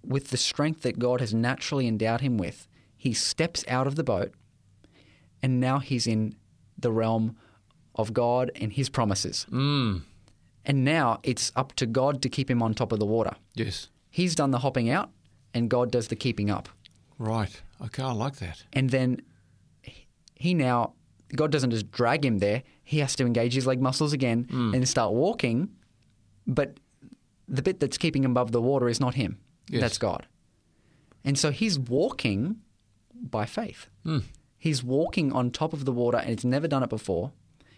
with 0.05 0.29
the 0.29 0.37
strength 0.37 0.83
that 0.83 0.99
God 0.99 1.21
has 1.21 1.35
naturally 1.35 1.87
endowed 1.87 2.21
him 2.21 2.39
with, 2.39 2.69
he 2.97 3.13
steps 3.13 3.65
out 3.69 3.87
of 3.87 3.97
the 3.97 4.05
boat, 4.05 4.33
and 5.43 5.61
now 5.61 5.79
he's 5.79 6.07
in 6.07 6.35
the 6.79 6.93
realm 6.93 7.37
of 7.95 8.13
God 8.13 8.51
and 8.55 8.73
His 8.73 8.89
promises. 8.89 9.47
Mm. 9.51 10.03
And 10.65 10.85
now 10.85 11.21
it's 11.23 11.53
up 11.57 11.75
to 11.77 11.87
God 11.87 12.23
to 12.23 12.29
keep 12.29 12.51
him 12.51 12.63
on 12.63 12.75
top 12.75 12.93
of 12.93 12.99
the 12.99 13.07
water. 13.07 13.35
Yes. 13.55 13.89
He's 14.11 14.35
done 14.35 14.51
the 14.51 14.59
hopping 14.59 14.91
out, 14.91 15.11
and 15.55 15.71
God 15.71 15.91
does 15.91 16.09
the 16.09 16.17
keeping 16.17 16.51
up. 16.51 16.69
Right. 17.19 17.61
Okay, 17.83 18.03
I 18.03 18.13
like 18.13 18.37
that. 18.37 18.65
And 18.73 18.91
then 18.91 19.23
he 20.35 20.55
now, 20.55 20.95
God 21.35 21.53
doesn't 21.53 21.71
just 21.71 21.91
drag 21.91 22.25
him 22.25 22.39
there, 22.39 22.63
he 22.83 22.99
has 22.99 23.15
to 23.17 23.27
engage 23.27 23.55
his 23.55 23.67
leg 23.67 23.81
muscles 23.81 24.13
again 24.13 24.47
hmm. 24.51 24.75
and 24.75 24.89
start 24.89 25.13
walking. 25.13 25.71
But 26.47 26.79
the 27.49 27.63
bit 27.63 27.81
that's 27.81 27.99
keeping 27.99 28.25
him 28.25 28.33
above 28.33 28.53
the 28.53 28.61
water 28.61 28.89
is 28.89 29.01
not 29.01 29.15
him, 29.15 29.39
Yes. 29.69 29.81
that's 29.81 29.99
God. 29.99 30.27
And 31.25 31.39
so 31.39 31.51
he's 31.51 31.79
walking 31.79 32.57
by 33.15 33.47
faith. 33.47 33.89
Hmm. 34.05 34.21
He's 34.59 34.83
walking 34.83 35.33
on 35.33 35.51
top 35.51 35.73
of 35.73 35.85
the 35.85 35.93
water, 35.93 36.19
and 36.19 36.31
he's 36.31 36.45
never 36.45 36.69
done 36.69 36.83
it 36.83 36.91
before. 36.91 37.33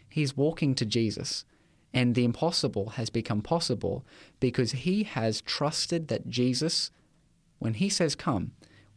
He's 0.08 0.36
walking 0.36 0.74
to 0.76 0.84
Jesus. 0.84 1.44
And 1.94 2.14
the 2.14 2.24
impossible 2.24 2.90
has 2.90 3.10
become 3.10 3.42
possible 3.42 4.04
because 4.40 4.72
he 4.72 5.02
has 5.02 5.42
trusted 5.42 6.08
that 6.08 6.28
Jesus, 6.28 6.90
when 7.58 7.74
he 7.74 7.88
says 7.88 8.14
come, 8.14 8.52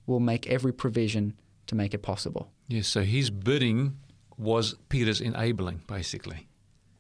will 0.06 0.20
make 0.20 0.48
every 0.48 0.72
provision 0.72 1.34
to 1.68 1.76
make 1.76 1.94
it 1.94 2.00
possible. 2.00 2.52
Yes, 2.68 2.88
so 2.88 3.02
his 3.02 3.30
bidding 3.30 3.98
was 4.38 4.76
Peter's 4.90 5.22
enabling, 5.22 5.82
basically. 5.88 6.48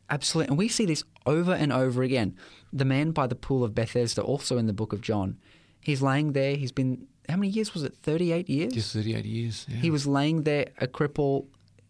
Absolutely. 0.09 0.49
And 0.49 0.57
we 0.57 0.67
see 0.67 0.85
this 0.85 1.03
over 1.25 1.53
and 1.53 1.71
over 1.73 2.03
again. 2.03 2.35
The 2.71 2.85
man 2.85 3.11
by 3.11 3.27
the 3.27 3.35
pool 3.35 3.63
of 3.63 3.73
Bethesda, 3.73 4.21
also 4.21 4.57
in 4.57 4.67
the 4.67 4.73
book 4.73 4.93
of 4.93 5.01
John, 5.01 5.37
he's 5.81 6.01
laying 6.01 6.33
there. 6.33 6.55
He's 6.55 6.71
been, 6.71 7.07
how 7.27 7.37
many 7.37 7.49
years 7.49 7.73
was 7.73 7.83
it? 7.83 7.95
38 8.03 8.49
years? 8.49 8.73
Just 8.73 8.93
38 8.93 9.25
years. 9.25 9.65
Yeah. 9.67 9.77
He 9.77 9.89
was 9.89 10.05
laying 10.05 10.43
there, 10.43 10.67
a 10.77 10.87
cripple, 10.87 11.47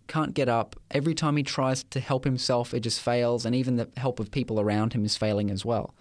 can't 0.07 0.33
get 0.33 0.49
up. 0.49 0.75
Every 0.91 1.13
time 1.13 1.37
he 1.37 1.43
tries 1.43 1.83
to 1.83 1.99
help 1.99 2.23
himself, 2.23 2.73
it 2.73 2.81
just 2.81 3.01
fails. 3.01 3.45
And 3.45 3.55
even 3.55 3.75
the 3.75 3.89
help 3.97 4.19
of 4.19 4.31
people 4.31 4.59
around 4.59 4.93
him 4.93 5.05
is 5.05 5.17
failing 5.17 5.49
as 5.51 5.65
well. 5.65 5.93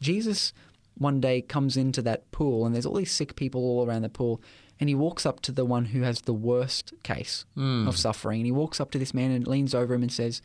Jesus 0.00 0.52
one 0.98 1.20
day 1.20 1.40
comes 1.40 1.76
into 1.76 2.02
that 2.02 2.30
pool, 2.32 2.66
and 2.66 2.74
there's 2.74 2.86
all 2.86 2.94
these 2.94 3.12
sick 3.12 3.34
people 3.36 3.62
all 3.62 3.86
around 3.86 4.02
the 4.02 4.08
pool. 4.08 4.40
And 4.78 4.88
he 4.88 4.94
walks 4.94 5.24
up 5.24 5.40
to 5.42 5.52
the 5.52 5.64
one 5.64 5.86
who 5.86 6.02
has 6.02 6.22
the 6.22 6.34
worst 6.34 6.92
case 7.02 7.44
hmm. 7.54 7.86
of 7.86 7.96
suffering. 7.96 8.40
And 8.40 8.46
he 8.46 8.52
walks 8.52 8.80
up 8.80 8.90
to 8.92 8.98
this 8.98 9.14
man 9.14 9.30
and 9.30 9.46
leans 9.46 9.74
over 9.74 9.94
him 9.94 10.02
and 10.02 10.12
says, 10.12 10.42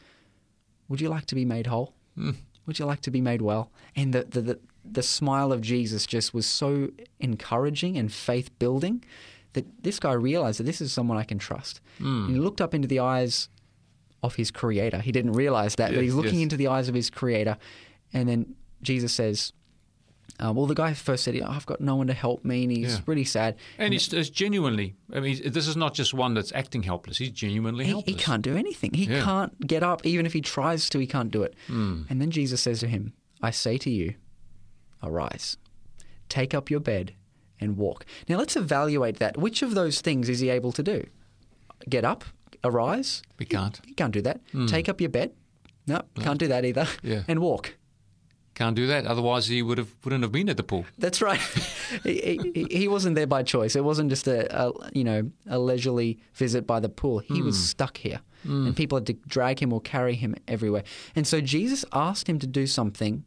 Would 0.89 1.01
you 1.01 1.09
like 1.09 1.25
to 1.25 1.35
be 1.35 1.45
made 1.45 1.67
whole? 1.67 1.93
Hmm. 2.15 2.31
Would 2.65 2.79
you 2.79 2.85
like 2.85 3.01
to 3.01 3.11
be 3.11 3.21
made 3.21 3.41
well? 3.41 3.71
And 3.95 4.13
the, 4.13 4.23
the, 4.23 4.41
the, 4.41 4.59
the 4.83 5.03
smile 5.03 5.51
of 5.51 5.61
Jesus 5.61 6.05
just 6.05 6.33
was 6.33 6.45
so 6.45 6.91
encouraging 7.19 7.97
and 7.97 8.11
faith 8.11 8.57
building 8.59 9.03
that 9.53 9.65
this 9.83 9.99
guy 9.99 10.13
realized 10.13 10.60
that 10.60 10.63
this 10.65 10.81
is 10.81 10.91
someone 10.91 11.17
I 11.17 11.23
can 11.23 11.39
trust. 11.39 11.81
And 11.99 12.29
he 12.29 12.38
looked 12.39 12.62
up 12.62 12.73
into 12.73 12.88
the 12.88 12.99
eyes 12.99 13.49
of 14.23 14.36
his 14.36 14.51
creator. 14.51 14.99
He 14.99 15.12
didn't 15.12 15.33
realize 15.33 15.75
that, 15.75 15.93
but 15.93 16.03
he's 16.03 16.13
looking 16.15 16.36
yes. 16.36 16.43
into 16.43 16.57
the 16.57 16.67
eyes 16.67 16.89
of 16.89 16.95
his 16.95 17.10
creator. 17.10 17.57
And 18.13 18.27
then 18.27 18.55
Jesus 18.81 19.13
says, 19.13 19.53
uh, 20.39 20.51
well, 20.53 20.65
the 20.67 20.75
guy 20.75 20.93
first 20.93 21.23
said, 21.23 21.39
I've 21.41 21.65
got 21.65 21.81
no 21.81 21.95
one 21.95 22.07
to 22.07 22.13
help 22.13 22.43
me, 22.45 22.63
and 22.63 22.71
he's 22.71 22.95
Yeah. 22.95 23.01
really 23.07 23.23
sad. 23.23 23.55
and 23.77 23.93
he's, 23.93 24.12
it's 24.13 24.29
genuinely, 24.29 24.95
I 25.12 25.19
mean, 25.19 25.39
this 25.51 25.67
is 25.67 25.75
not 25.77 25.93
just 25.95 26.13
one 26.13 26.33
that's 26.36 26.51
acting 26.51 26.83
helpless. 26.83 27.17
He's 27.17 27.31
genuinely 27.31 27.86
He, 27.86 27.91
helpless. 27.91 28.15
he 28.15 28.21
can't 28.21 28.43
do 28.43 28.55
anything. 28.55 28.93
He 28.93 29.05
Yeah. 29.05 29.23
can't 29.23 29.65
get 29.65 29.81
up. 29.83 30.05
Even 30.05 30.25
if 30.25 30.33
he 30.33 30.41
tries 30.41 30.89
to, 30.89 30.99
he 30.99 31.07
can't 31.07 31.31
do 31.31 31.41
it. 31.43 31.55
Hmm. 31.67 32.03
And 32.10 32.21
then 32.21 32.29
Jesus 32.29 32.62
says 32.62 32.79
to 32.81 32.88
him, 32.88 33.13
I 33.41 33.49
say 33.51 33.77
to 33.79 33.89
you, 33.89 34.15
arise, 35.01 35.57
take 36.29 36.53
up 36.53 36.69
your 36.69 36.79
bed 36.81 37.13
and 37.59 37.77
walk. 37.77 38.05
Now 38.29 38.37
let's 38.37 38.55
evaluate 38.55 39.17
that. 39.19 39.37
Which 39.37 39.61
of 39.61 39.75
those 39.75 40.01
things 40.01 40.29
is 40.29 40.39
he 40.39 40.49
able 40.49 40.71
to 40.73 40.83
do? 40.83 41.07
Get 41.89 42.03
up, 42.05 42.23
arise? 42.63 43.21
We 43.39 43.45
can't. 43.45 43.79
He 43.85 43.93
can't 43.93 44.13
do 44.13 44.21
that. 44.21 44.41
Take 44.67 44.89
up 44.89 44.99
your 45.01 45.09
bed? 45.09 45.31
No, 45.87 46.01
can't 46.19 46.39
do 46.39 46.47
that 46.47 46.65
either. 46.65 46.85
Hmm. 46.85 47.07
Yeah. 47.07 47.23
And 47.27 47.39
walk. 47.39 47.75
Can't 48.55 48.75
do 48.75 48.87
that. 48.87 49.05
Otherwise, 49.05 49.45
he 49.47 49.61
would 49.61 49.77
have 49.77 49.93
wouldn't 50.03 50.23
have 50.23 50.31
been 50.31 50.49
at 50.49 50.57
the 50.57 50.63
pool. 50.63 50.85
That's 50.97 51.21
right. 51.21 51.39
he, 52.03 52.39
he, 52.55 52.67
he 52.71 52.87
wasn't 52.87 53.15
there 53.15 53.27
by 53.27 53.43
choice. 53.43 53.75
It 53.75 53.83
wasn't 53.83 54.09
just 54.09 54.27
a, 54.27 54.39
a 54.51 54.71
you 54.93 55.03
know 55.03 55.29
a 55.47 55.59
leisurely 55.59 56.17
visit 56.33 56.65
by 56.65 56.79
the 56.79 56.89
pool. 56.89 57.19
He 57.19 57.43
was 57.43 57.55
stuck 57.69 57.97
here, 57.97 58.19
and 58.43 58.75
people 58.75 58.97
had 58.97 59.05
to 59.07 59.13
drag 59.13 59.61
him 59.61 59.71
or 59.71 59.79
carry 59.79 60.15
him 60.15 60.33
everywhere. 60.47 60.83
And 61.15 61.27
so 61.27 61.39
Jesus 61.39 61.85
asked 61.93 62.27
him 62.27 62.39
to 62.39 62.47
do 62.47 62.65
something 62.65 63.25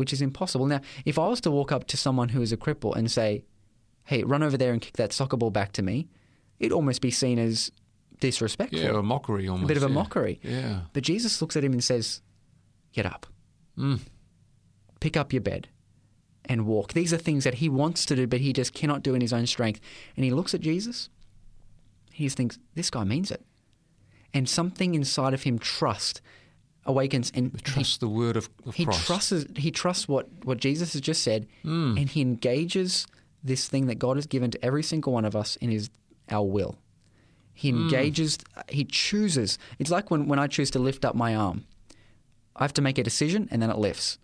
which 0.00 0.12
is 0.12 0.20
impossible. 0.22 0.66
Now, 0.66 0.80
if 1.04 1.18
I 1.18 1.28
was 1.28 1.40
to 1.42 1.50
walk 1.50 1.70
up 1.70 1.86
to 1.88 1.96
someone 1.96 2.30
who 2.30 2.40
is 2.42 2.52
a 2.52 2.56
cripple 2.56 2.96
and 2.96 3.10
say, 3.10 3.44
"Hey, 4.04 4.24
run 4.24 4.42
over 4.42 4.56
there 4.56 4.72
and 4.72 4.80
kick 4.80 4.96
that 4.96 5.12
soccer 5.12 5.36
ball 5.36 5.50
back 5.50 5.70
to 5.72 5.82
me," 5.82 6.08
it'd 6.58 6.72
almost 6.72 7.00
be 7.02 7.10
seen 7.10 7.38
as 7.38 7.70
disrespectful, 8.18 8.80
Yeah, 8.80 8.98
a 8.98 9.02
mockery 9.02 9.46
almost. 9.48 9.64
a 9.64 9.68
bit 9.68 9.76
of 9.76 9.82
a 9.82 9.88
mockery. 9.88 10.40
Yeah. 10.42 10.82
But 10.94 11.02
Jesus 11.04 11.40
looks 11.40 11.56
at 11.56 11.64
him 11.64 11.72
and 11.72 11.84
says, 11.84 12.20
Get 12.92 13.06
up. 13.06 13.26
Hmm. 13.76 13.96
Pick 15.00 15.16
up 15.16 15.32
your 15.32 15.40
bed 15.42 15.68
and 16.44 16.66
walk. 16.66 16.92
These 16.92 17.12
are 17.14 17.18
things 17.18 17.44
that 17.44 17.54
he 17.54 17.68
wants 17.68 18.04
to 18.06 18.16
do, 18.16 18.26
but 18.26 18.40
he 18.40 18.52
just 18.52 18.74
cannot 18.74 19.02
do 19.02 19.14
in 19.14 19.20
his 19.20 19.32
own 19.32 19.46
strength. 19.46 19.80
And 20.16 20.24
he 20.24 20.30
looks 20.32 20.52
at 20.54 20.60
Jesus. 20.60 21.08
He 22.12 22.24
just 22.24 22.36
thinks, 22.36 22.58
This 22.74 22.90
guy 22.90 23.04
means 23.04 23.30
it. 23.30 23.42
And 24.34 24.48
something 24.48 24.94
inside 24.94 25.34
of 25.34 25.44
him 25.44 25.58
trust 25.58 26.20
awakens 26.86 27.30
and 27.34 27.52
he, 27.54 27.60
Trust 27.62 28.00
the 28.00 28.08
word 28.08 28.36
of, 28.36 28.48
of 28.66 28.74
he 28.74 28.84
Christ. 28.84 29.06
trusts 29.06 29.44
he 29.56 29.70
trusts 29.70 30.08
what, 30.08 30.28
what 30.44 30.58
Jesus 30.58 30.92
has 30.94 31.00
just 31.02 31.22
said, 31.22 31.46
Hmm. 31.62 31.96
and 31.98 32.08
he 32.08 32.20
engages 32.20 33.06
this 33.44 33.68
thing 33.68 33.86
that 33.86 33.98
God 33.98 34.16
has 34.16 34.26
given 34.26 34.50
to 34.50 34.64
every 34.64 34.82
single 34.82 35.12
one 35.12 35.24
of 35.24 35.34
us 35.36 35.56
in 35.56 35.70
his 35.70 35.90
our 36.30 36.44
will. 36.46 36.78
He 37.54 37.70
Hmm. 37.70 37.82
engages. 37.82 38.38
He 38.68 38.84
chooses. 38.84 39.58
It's 39.78 39.90
like 39.90 40.10
when 40.10 40.26
when 40.28 40.38
I 40.38 40.46
choose 40.46 40.70
to 40.72 40.78
lift 40.78 41.04
up 41.04 41.14
my 41.14 41.34
arm, 41.36 41.64
I 42.56 42.64
have 42.64 42.74
to 42.74 42.82
make 42.82 42.98
a 42.98 43.02
decision, 43.02 43.48
and 43.50 43.60
then 43.62 43.70
it 43.70 43.76
lifts. 43.78 44.18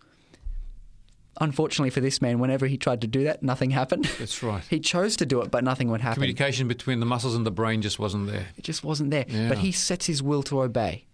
Unfortunately 1.39 1.91
for 1.91 1.99
this 2.01 2.19
man, 2.19 2.39
whenever 2.39 2.65
he 2.65 2.77
tried 2.77 2.99
to 3.01 3.07
do 3.07 3.23
that, 3.25 3.43
nothing 3.43 3.69
happened. 3.69 4.05
That's 4.19 4.41
right. 4.41 4.63
he 4.71 4.79
chose 4.79 5.15
to 5.17 5.25
do 5.25 5.41
it, 5.41 5.51
but 5.51 5.63
nothing 5.63 5.89
would 5.91 6.01
happen. 6.01 6.15
Communication 6.15 6.67
between 6.67 6.99
the 6.99 7.05
muscles 7.05 7.35
and 7.35 7.45
the 7.45 7.51
brain 7.51 7.83
just 7.83 7.99
wasn't 7.99 8.25
there. 8.25 8.47
It 8.57 8.63
just 8.63 8.83
wasn't 8.83 9.11
there. 9.11 9.25
Yeah. 9.27 9.47
But 9.49 9.59
he 9.59 9.71
sets 9.71 10.07
his 10.07 10.23
will 10.23 10.41
to 10.43 10.61
obey. 10.63 11.05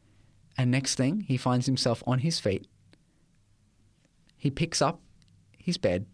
And 0.57 0.69
next 0.71 0.95
thing, 0.95 1.21
he 1.21 1.37
finds 1.37 1.65
himself 1.65 2.03
on 2.05 2.19
his 2.19 2.39
feet. 2.39 2.67
He 4.37 4.51
picks 4.51 4.81
up 4.81 5.01
his 5.57 5.77
bed 5.77 6.05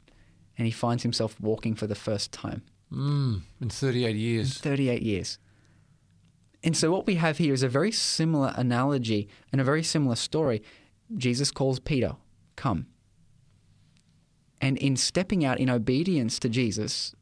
and 0.57 0.65
he 0.65 0.71
finds 0.71 1.03
himself 1.03 1.39
walking 1.39 1.75
for 1.75 1.87
the 1.87 1.95
first 1.95 2.31
time 2.31 2.63
Mm, 2.91 3.41
in 3.61 3.69
38 3.69 4.15
years. 4.15 4.15
in 4.15 4.17
years. 4.17 4.57
38 4.59 5.01
years. 5.03 5.39
And 6.63 6.75
so, 6.75 6.91
what 6.91 7.05
we 7.05 7.15
have 7.15 7.37
here 7.37 7.53
is 7.53 7.61
a 7.63 7.69
very 7.69 7.91
similar 7.91 8.51
analogy 8.57 9.29
and 9.51 9.61
a 9.61 9.63
very 9.63 9.83
similar 9.83 10.15
story. 10.15 10.61
Jesus 11.15 11.51
calls 11.51 11.79
Peter, 11.79 12.15
Come. 12.55 12.87
And 14.59 14.77
in 14.77 14.97
stepping 14.97 15.45
out 15.45 15.59
in 15.59 15.69
obedience 15.69 16.37
to 16.39 16.49
Jesus, 16.49 17.15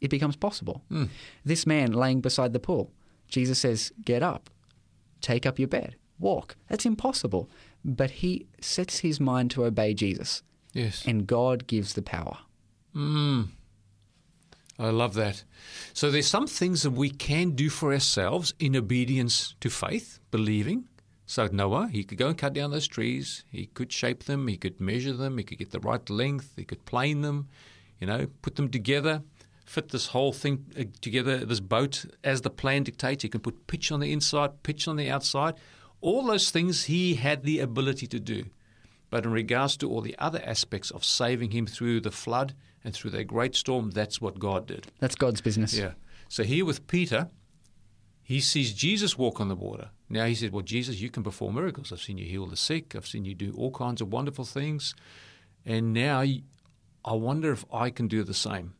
it 0.00 0.08
becomes 0.10 0.36
possible. 0.36 0.82
Mm. 0.90 1.08
This 1.44 1.66
man 1.66 1.92
laying 1.92 2.20
beside 2.20 2.52
the 2.52 2.60
pool, 2.60 2.90
Jesus 3.28 3.58
says, 3.58 3.92
Get 4.04 4.22
up, 4.22 4.48
take 5.20 5.44
up 5.44 5.58
your 5.58 5.68
bed, 5.68 5.96
walk. 6.20 6.56
That's 6.68 6.86
impossible. 6.86 7.48
But 7.84 8.10
he 8.10 8.46
sets 8.60 8.98
his 8.98 9.18
mind 9.18 9.50
to 9.52 9.64
obey 9.64 9.94
Jesus, 9.94 10.42
Yes. 10.74 11.04
and 11.06 11.26
God 11.26 11.66
gives 11.66 11.94
the 11.94 12.02
power. 12.02 12.38
Mm. 12.94 13.48
I 14.78 14.90
love 14.90 15.14
that. 15.14 15.44
So 15.92 16.10
there's 16.10 16.26
some 16.26 16.46
things 16.46 16.82
that 16.82 16.90
we 16.92 17.10
can 17.10 17.50
do 17.50 17.68
for 17.68 17.92
ourselves 17.92 18.54
in 18.58 18.74
obedience 18.76 19.54
to 19.60 19.68
faith, 19.68 20.20
believing. 20.30 20.88
So 21.26 21.46
Noah, 21.52 21.88
he 21.92 22.02
could 22.02 22.18
go 22.18 22.28
and 22.28 22.38
cut 22.38 22.54
down 22.54 22.70
those 22.70 22.88
trees. 22.88 23.44
He 23.52 23.66
could 23.66 23.92
shape 23.92 24.24
them. 24.24 24.48
He 24.48 24.56
could 24.56 24.80
measure 24.80 25.12
them. 25.12 25.38
He 25.38 25.44
could 25.44 25.58
get 25.58 25.70
the 25.70 25.80
right 25.80 26.08
length. 26.08 26.54
He 26.56 26.64
could 26.64 26.84
plane 26.86 27.20
them. 27.20 27.48
You 28.00 28.06
know, 28.06 28.26
put 28.40 28.56
them 28.56 28.70
together, 28.70 29.22
fit 29.66 29.90
this 29.90 30.06
whole 30.08 30.32
thing 30.32 30.64
uh, 30.78 30.84
together. 31.02 31.44
This 31.44 31.60
boat, 31.60 32.06
as 32.24 32.40
the 32.40 32.48
plan 32.48 32.84
dictates, 32.84 33.22
he 33.22 33.28
can 33.28 33.42
put 33.42 33.66
pitch 33.66 33.92
on 33.92 34.00
the 34.00 34.10
inside, 34.12 34.62
pitch 34.62 34.88
on 34.88 34.96
the 34.96 35.10
outside. 35.10 35.54
All 36.00 36.24
those 36.24 36.50
things 36.50 36.84
he 36.84 37.14
had 37.14 37.42
the 37.42 37.60
ability 37.60 38.06
to 38.08 38.20
do. 38.20 38.46
But 39.10 39.24
in 39.24 39.32
regards 39.32 39.76
to 39.78 39.90
all 39.90 40.00
the 40.00 40.16
other 40.18 40.40
aspects 40.44 40.90
of 40.90 41.04
saving 41.04 41.50
him 41.50 41.66
through 41.66 42.00
the 42.00 42.12
flood 42.12 42.54
and 42.84 42.94
through 42.94 43.10
that 43.10 43.24
great 43.24 43.56
storm, 43.56 43.90
that's 43.90 44.20
what 44.20 44.38
God 44.38 44.66
did. 44.66 44.86
That's 45.00 45.16
God's 45.16 45.40
business. 45.40 45.76
Yeah. 45.76 45.92
So 46.28 46.44
here 46.44 46.64
with 46.64 46.86
Peter, 46.86 47.28
he 48.22 48.40
sees 48.40 48.72
Jesus 48.72 49.18
walk 49.18 49.40
on 49.40 49.48
the 49.48 49.56
water. 49.56 49.90
Now 50.08 50.26
he 50.26 50.36
said, 50.36 50.52
Well, 50.52 50.62
Jesus, 50.62 51.00
you 51.00 51.10
can 51.10 51.24
perform 51.24 51.56
miracles. 51.56 51.92
I've 51.92 52.00
seen 52.00 52.18
you 52.18 52.26
heal 52.26 52.46
the 52.46 52.56
sick. 52.56 52.94
I've 52.94 53.06
seen 53.06 53.24
you 53.24 53.34
do 53.34 53.52
all 53.56 53.72
kinds 53.72 54.00
of 54.00 54.12
wonderful 54.12 54.44
things. 54.44 54.94
And 55.66 55.92
now 55.92 56.20
I 56.20 57.12
wonder 57.12 57.50
if 57.50 57.64
I 57.72 57.90
can 57.90 58.06
do 58.06 58.22
the 58.22 58.34
same. 58.34 58.74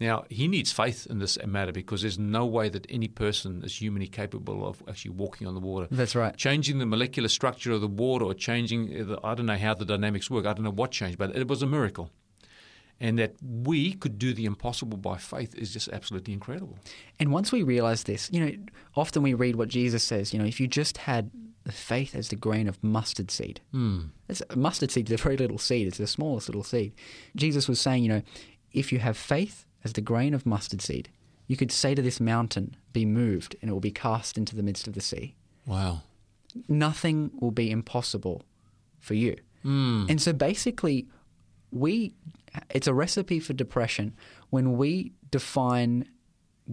Now, 0.00 0.24
he 0.28 0.46
needs 0.46 0.70
faith 0.70 1.06
in 1.10 1.18
this 1.18 1.38
matter 1.44 1.72
because 1.72 2.02
there's 2.02 2.18
no 2.18 2.46
way 2.46 2.68
that 2.68 2.86
any 2.88 3.08
person 3.08 3.62
is 3.64 3.80
humanly 3.80 4.06
capable 4.06 4.66
of 4.66 4.82
actually 4.88 5.12
walking 5.12 5.46
on 5.46 5.54
the 5.54 5.60
water. 5.60 5.88
That's 5.90 6.14
right. 6.14 6.36
Changing 6.36 6.78
the 6.78 6.86
molecular 6.86 7.28
structure 7.28 7.72
of 7.72 7.80
the 7.80 7.88
water 7.88 8.24
or 8.24 8.34
changing, 8.34 9.08
the, 9.08 9.18
I 9.24 9.34
don't 9.34 9.46
know 9.46 9.56
how 9.56 9.74
the 9.74 9.84
dynamics 9.84 10.30
work. 10.30 10.46
I 10.46 10.52
don't 10.52 10.64
know 10.64 10.70
what 10.70 10.92
changed, 10.92 11.18
but 11.18 11.34
it 11.36 11.48
was 11.48 11.62
a 11.62 11.66
miracle. 11.66 12.10
And 13.00 13.18
that 13.18 13.34
we 13.42 13.92
could 13.92 14.18
do 14.18 14.34
the 14.34 14.44
impossible 14.44 14.98
by 14.98 15.18
faith 15.18 15.54
is 15.54 15.72
just 15.72 15.88
absolutely 15.88 16.32
incredible. 16.32 16.78
And 17.20 17.32
once 17.32 17.52
we 17.52 17.62
realize 17.62 18.04
this, 18.04 18.28
you 18.32 18.44
know, 18.44 18.52
often 18.96 19.22
we 19.22 19.34
read 19.34 19.56
what 19.56 19.68
Jesus 19.68 20.02
says, 20.02 20.32
you 20.32 20.38
know, 20.38 20.44
if 20.44 20.60
you 20.60 20.66
just 20.66 20.98
had 20.98 21.30
the 21.64 21.72
faith 21.72 22.14
as 22.14 22.28
the 22.28 22.36
grain 22.36 22.66
of 22.66 22.82
mustard 22.82 23.30
seed. 23.30 23.60
Mm. 23.74 24.08
Mustard 24.56 24.90
seed 24.90 25.10
is 25.10 25.20
a 25.20 25.22
very 25.22 25.36
little 25.36 25.58
seed, 25.58 25.86
it's 25.86 25.98
the 25.98 26.06
smallest 26.06 26.48
little 26.48 26.64
seed. 26.64 26.94
Jesus 27.36 27.68
was 27.68 27.78
saying, 27.78 28.02
you 28.02 28.08
know, 28.08 28.22
if 28.72 28.90
you 28.90 28.98
have 29.00 29.16
faith 29.16 29.66
as 29.84 29.92
the 29.92 30.00
grain 30.00 30.34
of 30.34 30.46
mustard 30.46 30.82
seed, 30.82 31.10
you 31.46 31.56
could 31.56 31.72
say 31.72 31.94
to 31.94 32.02
this 32.02 32.20
mountain, 32.20 32.76
be 32.92 33.04
moved, 33.04 33.56
and 33.60 33.70
it 33.70 33.72
will 33.72 33.80
be 33.80 33.90
cast 33.90 34.36
into 34.36 34.54
the 34.54 34.62
midst 34.62 34.86
of 34.86 34.94
the 34.94 35.00
sea. 35.00 35.34
Wow. 35.66 36.02
Nothing 36.68 37.30
will 37.40 37.50
be 37.50 37.70
impossible 37.70 38.42
for 39.00 39.14
you. 39.14 39.36
Mm. 39.64 40.10
And 40.10 40.20
so 40.20 40.32
basically, 40.32 41.08
we 41.70 42.14
it's 42.70 42.86
a 42.86 42.94
recipe 42.94 43.40
for 43.40 43.52
depression 43.52 44.14
when 44.50 44.76
we 44.76 45.12
define 45.30 46.08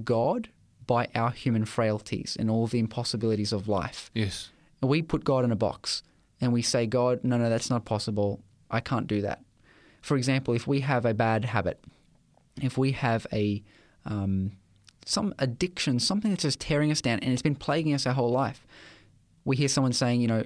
God 0.04 0.50
by 0.88 1.08
our 1.16 1.32
human 1.32 1.66
frailties 1.66 2.38
and 2.40 2.50
all 2.50 2.68
the 2.68 2.80
impossibilities 2.80 3.52
of 3.52 3.68
life. 3.68 4.12
Yes. 4.14 4.50
We 4.82 5.02
put 5.02 5.24
God 5.24 5.44
in 5.44 5.52
a 5.52 5.56
box 5.56 6.04
and 6.40 6.54
we 6.54 6.62
say, 6.62 6.86
God, 6.86 7.24
no, 7.24 7.38
no, 7.38 7.50
that's 7.50 7.70
not 7.70 7.86
possible. 7.86 8.42
I 8.70 8.80
can't 8.80 9.08
do 9.08 9.22
that. 9.22 9.44
For 10.02 10.16
example, 10.16 10.54
if 10.54 10.68
we 10.68 10.82
have 10.82 11.06
a 11.06 11.14
bad 11.14 11.46
habit, 11.46 11.84
if 12.62 12.78
we 12.78 12.94
have 12.94 13.28
a 13.34 13.64
um, 14.06 14.54
some 15.06 15.34
addiction, 15.40 16.00
something 16.00 16.32
that's 16.32 16.44
just 16.44 16.60
tearing 16.60 16.92
us 16.92 17.02
down 17.02 17.20
and 17.20 17.32
it's 17.32 17.42
been 17.42 17.56
plaguing 17.56 17.94
us 17.94 18.06
our 18.06 18.14
whole 18.14 18.32
life, 18.32 18.66
we 19.46 19.56
hear 19.56 19.68
someone 19.68 19.94
saying, 19.94 20.22
you 20.22 20.28
know, 20.28 20.44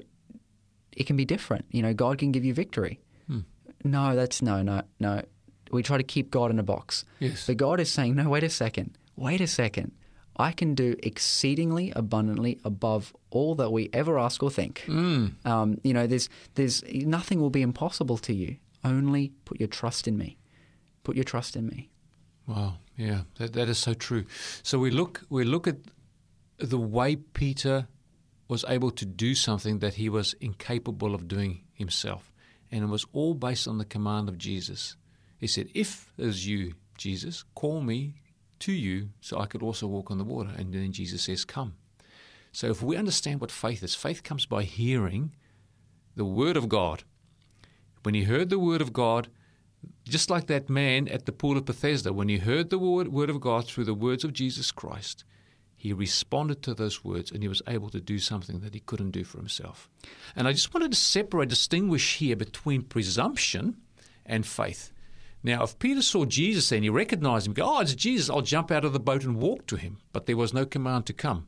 it 0.92 1.08
can 1.08 1.16
be 1.16 1.26
different. 1.26 1.66
You 1.72 1.82
know, 1.82 1.94
God 1.94 2.18
can 2.18 2.32
give 2.32 2.44
you 2.44 2.54
victory. 2.54 3.00
Hmm. 3.28 3.40
No, 3.84 4.16
that's 4.16 4.42
no, 4.42 4.62
no, 4.62 4.82
no. 5.00 5.22
We 5.72 5.84
try 5.84 5.98
to 5.98 6.04
keep 6.04 6.32
God 6.32 6.52
in 6.52 6.60
a 6.60 6.64
box. 6.64 7.06
Yes. 7.20 7.48
But 7.48 7.58
God 7.58 7.80
is 7.80 7.90
saying, 7.90 8.16
no, 8.16 8.30
wait 8.30 8.44
a 8.44 8.50
second. 8.50 8.98
Wait 9.16 9.40
a 9.40 9.48
second. 9.48 9.94
I 10.38 10.52
can 10.52 10.74
do 10.74 10.96
exceedingly 11.04 11.92
abundantly 11.96 12.60
above 12.64 13.14
all 13.30 13.56
that 13.56 13.72
we 13.72 13.90
ever 13.92 14.18
ask 14.18 14.42
or 14.42 14.50
think. 14.50 14.86
Mm. 14.88 15.46
Um, 15.46 15.80
you 15.84 15.94
know, 15.94 16.08
there's, 16.08 16.30
there's 16.56 16.82
nothing 16.84 17.40
will 17.42 17.50
be 17.50 17.62
impossible 17.62 18.18
to 18.20 18.34
you. 18.34 18.58
Only 18.84 19.34
put 19.46 19.60
your 19.60 19.68
trust 19.68 20.08
in 20.08 20.18
me. 20.18 20.38
Put 21.04 21.16
your 21.16 21.26
trust 21.26 21.56
in 21.56 21.68
me. 21.68 21.90
Wow. 22.50 22.78
Yeah, 22.98 23.22
that, 23.36 23.54
that 23.54 23.70
is 23.70 23.78
so 23.78 23.94
true. 23.94 24.26
So 24.64 24.80
we 24.80 24.90
look 24.90 25.22
we 25.30 25.44
look 25.44 25.68
at 25.68 25.78
the 26.58 26.80
way 26.80 27.16
Peter 27.16 27.88
was 28.48 28.66
able 28.68 28.90
to 28.92 29.06
do 29.06 29.36
something 29.36 29.80
that 29.80 29.94
he 29.94 30.10
was 30.10 30.34
incapable 30.42 31.14
of 31.14 31.28
doing 31.28 31.62
himself, 31.74 32.34
and 32.72 32.84
it 32.84 32.88
was 32.88 33.06
all 33.14 33.36
based 33.36 33.68
on 33.68 33.78
the 33.78 33.86
command 33.86 34.28
of 34.28 34.40
Jesus. 34.40 34.98
He 35.38 35.48
said, 35.48 35.70
"If 35.76 36.12
is 36.18 36.48
you, 36.48 36.74
Jesus, 36.98 37.46
call 37.54 37.82
me 37.82 38.16
to 38.60 38.72
you, 38.72 39.10
so 39.22 39.40
I 39.40 39.46
could 39.46 39.62
also 39.62 39.86
walk 39.88 40.10
on 40.10 40.18
the 40.18 40.24
water." 40.24 40.52
And 40.58 40.74
then 40.74 40.92
Jesus 40.92 41.22
says, 41.22 41.46
"Come." 41.46 41.76
So 42.52 42.68
if 42.68 42.82
we 42.82 42.98
understand 42.98 43.42
what 43.42 43.52
faith 43.52 43.84
is, 43.84 43.94
faith 43.94 44.24
comes 44.24 44.48
by 44.48 44.64
hearing 44.64 45.36
the 46.16 46.26
word 46.26 46.58
of 46.58 46.68
God. 46.68 47.04
When 48.02 48.16
he 48.16 48.24
heard 48.24 48.50
the 48.50 48.60
word 48.60 48.82
of 48.82 48.92
God, 48.92 49.30
just 50.04 50.30
like 50.30 50.48
that 50.48 50.70
man 50.70 51.08
at 51.08 51.26
the 51.26 51.32
pool 51.32 51.58
of 51.58 51.66
Bethesda, 51.66 52.12
when 52.14 52.30
he 52.30 52.38
heard 52.38 52.70
the 52.70 52.80
word, 52.80 53.10
word 53.10 53.30
of 53.30 53.40
God 53.40 53.66
through 53.66 53.86
the 53.86 53.94
words 53.94 54.24
of 54.24 54.34
Jesus 54.34 54.72
Christ, 54.72 55.24
he 55.76 55.94
responded 55.94 56.62
to 56.64 56.74
those 56.74 57.06
words 57.06 57.32
and 57.32 57.42
he 57.42 57.48
was 57.48 57.62
able 57.68 57.90
to 57.90 58.02
do 58.02 58.20
something 58.20 58.60
that 58.60 58.74
he 58.74 58.82
couldn't 58.82 59.12
do 59.12 59.24
for 59.24 59.38
himself. 59.38 59.90
And 60.36 60.48
I 60.48 60.52
just 60.52 60.74
wanted 60.74 60.92
to 60.92 60.98
separate, 60.98 61.50
distinguish 61.50 62.18
here 62.18 62.36
between 62.36 62.82
presumption 62.82 63.78
and 64.26 64.46
faith. 64.46 64.92
Now, 65.42 65.64
if 65.64 65.80
Peter 65.80 66.02
saw 66.02 66.26
Jesus 66.26 66.72
and 66.74 66.84
he 66.84 66.90
recognized 66.90 67.48
him, 67.48 67.54
go, 67.54 67.78
oh, 67.78 67.80
it's 67.80 67.96
Jesus, 67.96 68.30
I'll 68.30 68.42
jump 68.42 68.72
out 68.72 68.84
of 68.84 68.92
the 68.92 69.00
boat 69.00 69.24
and 69.24 69.38
walk 69.38 69.68
to 69.68 69.78
him. 69.78 70.00
But 70.12 70.26
there 70.26 70.36
was 70.36 70.54
no 70.54 70.66
command 70.66 71.06
to 71.06 71.14
come. 71.14 71.48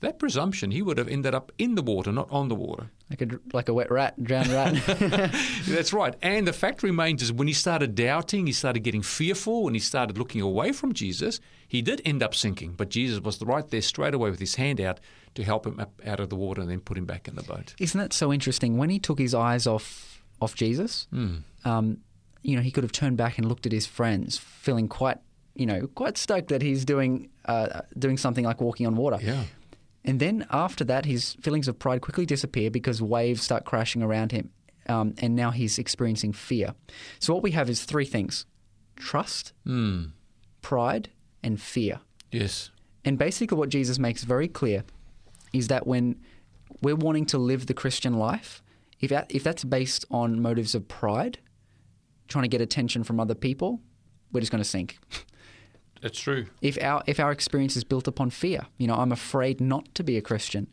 That 0.00 0.18
presumption, 0.18 0.72
he 0.72 0.82
would 0.82 0.98
have 0.98 1.06
ended 1.08 1.34
up 1.34 1.52
in 1.56 1.76
the 1.76 1.82
water, 1.82 2.10
not 2.10 2.30
on 2.30 2.48
the 2.48 2.56
water. 2.56 2.90
Like 3.10 3.22
a, 3.22 3.28
like 3.52 3.68
a 3.68 3.74
wet 3.74 3.90
rat, 3.90 4.22
drowned 4.22 4.48
rat. 4.48 4.74
That's 5.66 5.92
right. 5.92 6.14
And 6.22 6.46
the 6.46 6.52
fact 6.52 6.84
remains 6.84 7.22
is 7.22 7.32
when 7.32 7.48
he 7.48 7.52
started 7.54 7.96
doubting, 7.96 8.46
he 8.46 8.52
started 8.52 8.80
getting 8.80 9.02
fearful, 9.02 9.66
and 9.66 9.74
he 9.74 9.80
started 9.80 10.16
looking 10.16 10.40
away 10.40 10.70
from 10.70 10.92
Jesus, 10.92 11.40
he 11.66 11.82
did 11.82 12.00
end 12.04 12.22
up 12.22 12.34
sinking. 12.36 12.74
But 12.74 12.88
Jesus 12.88 13.20
was 13.20 13.40
right 13.42 13.68
there 13.68 13.82
straight 13.82 14.14
away 14.14 14.30
with 14.30 14.38
his 14.38 14.54
hand 14.54 14.80
out 14.80 15.00
to 15.34 15.42
help 15.42 15.66
him 15.66 15.80
up 15.80 16.00
out 16.06 16.20
of 16.20 16.28
the 16.30 16.36
water 16.36 16.60
and 16.60 16.70
then 16.70 16.78
put 16.80 16.96
him 16.96 17.04
back 17.04 17.26
in 17.26 17.34
the 17.34 17.42
boat. 17.42 17.74
Isn't 17.80 17.98
that 18.00 18.12
so 18.12 18.32
interesting? 18.32 18.76
When 18.78 18.90
he 18.90 18.98
took 19.00 19.18
his 19.18 19.34
eyes 19.34 19.66
off 19.66 20.22
off 20.40 20.54
Jesus, 20.54 21.06
Mm. 21.12 21.42
um, 21.64 21.98
you 22.42 22.54
know, 22.56 22.62
he 22.62 22.70
could 22.70 22.84
have 22.84 22.92
turned 22.92 23.16
back 23.16 23.36
and 23.38 23.46
looked 23.48 23.66
at 23.66 23.72
his 23.72 23.86
friends, 23.86 24.38
feeling 24.38 24.88
quite, 24.88 25.18
you 25.54 25.66
know, 25.66 25.86
quite 25.88 26.16
stoked 26.16 26.48
that 26.48 26.62
he's 26.62 26.84
doing 26.84 27.28
uh, 27.46 27.80
doing 27.98 28.16
something 28.16 28.44
like 28.44 28.60
walking 28.60 28.86
on 28.86 28.94
water. 28.96 29.18
Yeah. 29.20 29.42
And 30.04 30.18
then 30.20 30.46
after 30.50 30.84
that, 30.84 31.04
his 31.04 31.34
feelings 31.34 31.68
of 31.68 31.78
pride 31.78 32.00
quickly 32.00 32.24
disappear 32.26 32.70
because 32.70 33.02
waves 33.02 33.42
start 33.42 33.64
crashing 33.64 34.02
around 34.02 34.32
him, 34.32 34.50
um, 34.88 35.14
and 35.18 35.36
now 35.36 35.50
he's 35.50 35.78
experiencing 35.78 36.32
fear. 36.32 36.74
So 37.18 37.34
what 37.34 37.42
we 37.42 37.50
have 37.52 37.68
is 37.68 37.84
three 37.84 38.06
things: 38.06 38.46
trust, 38.96 39.52
Mm. 39.66 40.12
pride, 40.62 41.10
and 41.42 41.60
fear. 41.60 42.00
Yes. 42.32 42.70
And 43.04 43.18
basically, 43.18 43.56
what 43.58 43.68
Jesus 43.68 43.98
makes 43.98 44.24
very 44.24 44.48
clear 44.48 44.84
is 45.52 45.68
that 45.68 45.86
when 45.86 46.16
we're 46.82 46.96
wanting 46.96 47.26
to 47.26 47.38
live 47.38 47.66
the 47.66 47.74
Christian 47.74 48.14
life, 48.14 48.62
If 49.00 49.08
that, 49.08 49.34
if 49.34 49.42
that's 49.42 49.64
based 49.64 50.04
on 50.10 50.42
motives 50.42 50.74
of 50.74 50.86
pride, 50.86 51.38
trying 52.28 52.42
to 52.42 52.48
get 52.48 52.60
attention 52.60 53.02
from 53.02 53.18
other 53.18 53.34
people, 53.34 53.80
we're 54.30 54.40
just 54.40 54.52
going 54.52 54.62
to 54.62 54.68
sink. 54.68 54.98
It's 56.02 56.18
true. 56.18 56.46
If 56.62 56.78
our 56.82 57.02
if 57.06 57.20
our 57.20 57.30
experience 57.30 57.76
is 57.76 57.84
built 57.84 58.08
upon 58.08 58.30
fear, 58.30 58.66
you 58.78 58.86
know, 58.86 58.94
I'm 58.94 59.12
afraid 59.12 59.60
not 59.60 59.94
to 59.96 60.02
be 60.02 60.16
a 60.16 60.22
Christian, 60.22 60.66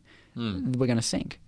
we're 0.78 0.86
going 0.86 0.96
to 0.96 1.02
sink. 1.02 1.40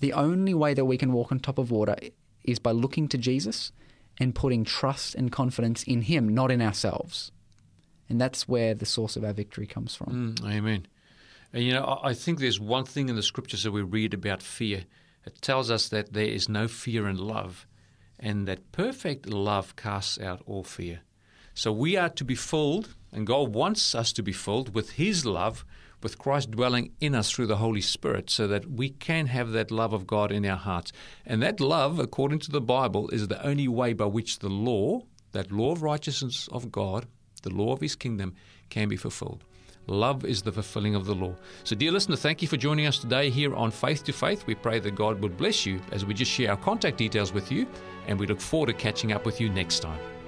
The 0.00 0.12
only 0.14 0.54
way 0.54 0.74
that 0.74 0.86
we 0.86 0.96
can 0.96 1.12
walk 1.12 1.30
on 1.30 1.40
top 1.40 1.58
of 1.58 1.70
water 1.70 1.96
is 2.42 2.58
by 2.58 2.70
looking 2.72 3.06
to 3.08 3.18
Jesus 3.18 3.70
and 4.18 4.34
putting 4.34 4.64
trust 4.64 5.14
and 5.14 5.30
confidence 5.30 5.82
in 5.84 6.02
Him, 6.02 6.28
not 6.28 6.50
in 6.50 6.60
ourselves. 6.62 7.32
And 8.08 8.20
that's 8.20 8.48
where 8.48 8.74
the 8.74 8.86
source 8.86 9.16
of 9.16 9.24
our 9.24 9.32
victory 9.32 9.66
comes 9.66 9.94
from. 9.94 10.36
Mm, 10.36 10.50
amen. 10.52 10.86
And 11.52 11.64
you 11.64 11.72
know, 11.72 12.00
I 12.02 12.14
think 12.14 12.38
there's 12.38 12.58
one 12.60 12.84
thing 12.84 13.08
in 13.08 13.16
the 13.16 13.22
scriptures 13.22 13.62
that 13.62 13.72
we 13.72 13.82
read 13.82 14.14
about 14.14 14.42
fear. 14.42 14.84
It 15.26 15.40
tells 15.42 15.70
us 15.70 15.88
that 15.88 16.12
there 16.12 16.24
is 16.24 16.48
no 16.48 16.66
fear 16.66 17.08
in 17.08 17.18
love, 17.18 17.66
and 18.18 18.48
that 18.48 18.72
perfect 18.72 19.28
love 19.28 19.76
casts 19.76 20.18
out 20.18 20.42
all 20.46 20.64
fear. 20.64 21.00
So 21.54 21.72
we 21.72 21.96
are 21.96 22.08
to 22.08 22.24
be 22.24 22.34
filled, 22.34 22.94
and 23.12 23.26
God 23.26 23.54
wants 23.54 23.94
us 23.94 24.12
to 24.14 24.22
be 24.22 24.32
filled 24.32 24.74
with 24.74 24.92
His 24.92 25.26
love, 25.26 25.64
with 26.02 26.18
Christ 26.18 26.50
dwelling 26.50 26.92
in 27.00 27.14
us 27.14 27.30
through 27.30 27.48
the 27.48 27.56
Holy 27.56 27.80
Spirit, 27.80 28.30
so 28.30 28.46
that 28.46 28.70
we 28.70 28.90
can 28.90 29.26
have 29.26 29.50
that 29.52 29.70
love 29.70 29.92
of 29.92 30.06
God 30.06 30.32
in 30.32 30.46
our 30.46 30.56
hearts. 30.56 30.92
And 31.26 31.42
that 31.42 31.60
love, 31.60 31.98
according 31.98 32.38
to 32.40 32.50
the 32.50 32.60
Bible, 32.60 33.08
is 33.10 33.28
the 33.28 33.44
only 33.44 33.68
way 33.68 33.92
by 33.92 34.06
which 34.06 34.38
the 34.38 34.48
law, 34.48 35.02
that 35.32 35.52
law 35.52 35.72
of 35.72 35.82
righteousness 35.82 36.48
of 36.52 36.72
God, 36.72 37.06
the 37.42 37.50
law 37.50 37.72
of 37.72 37.80
His 37.80 37.96
kingdom, 37.96 38.34
can 38.70 38.88
be 38.88 38.96
fulfilled. 38.96 39.44
Love 39.86 40.24
is 40.24 40.42
the 40.42 40.52
fulfilling 40.52 40.94
of 40.94 41.04
the 41.04 41.14
law. 41.14 41.34
So, 41.64 41.74
dear 41.74 41.90
listener, 41.90 42.16
thank 42.16 42.42
you 42.42 42.48
for 42.48 42.56
joining 42.56 42.86
us 42.86 42.98
today 42.98 43.28
here 43.28 43.54
on 43.56 43.70
Faith 43.70 44.04
to 44.04 44.12
Faith. 44.12 44.46
We 44.46 44.54
pray 44.54 44.78
that 44.78 44.94
God 44.94 45.20
would 45.20 45.36
bless 45.36 45.66
you 45.66 45.80
as 45.90 46.04
we 46.04 46.14
just 46.14 46.30
share 46.30 46.50
our 46.50 46.56
contact 46.56 46.96
details 46.96 47.32
with 47.32 47.50
you, 47.50 47.66
and 48.06 48.18
we 48.18 48.26
look 48.26 48.40
forward 48.40 48.66
to 48.66 48.72
catching 48.74 49.12
up 49.12 49.26
with 49.26 49.40
you 49.40 49.48
next 49.48 49.80
time. 49.80 50.19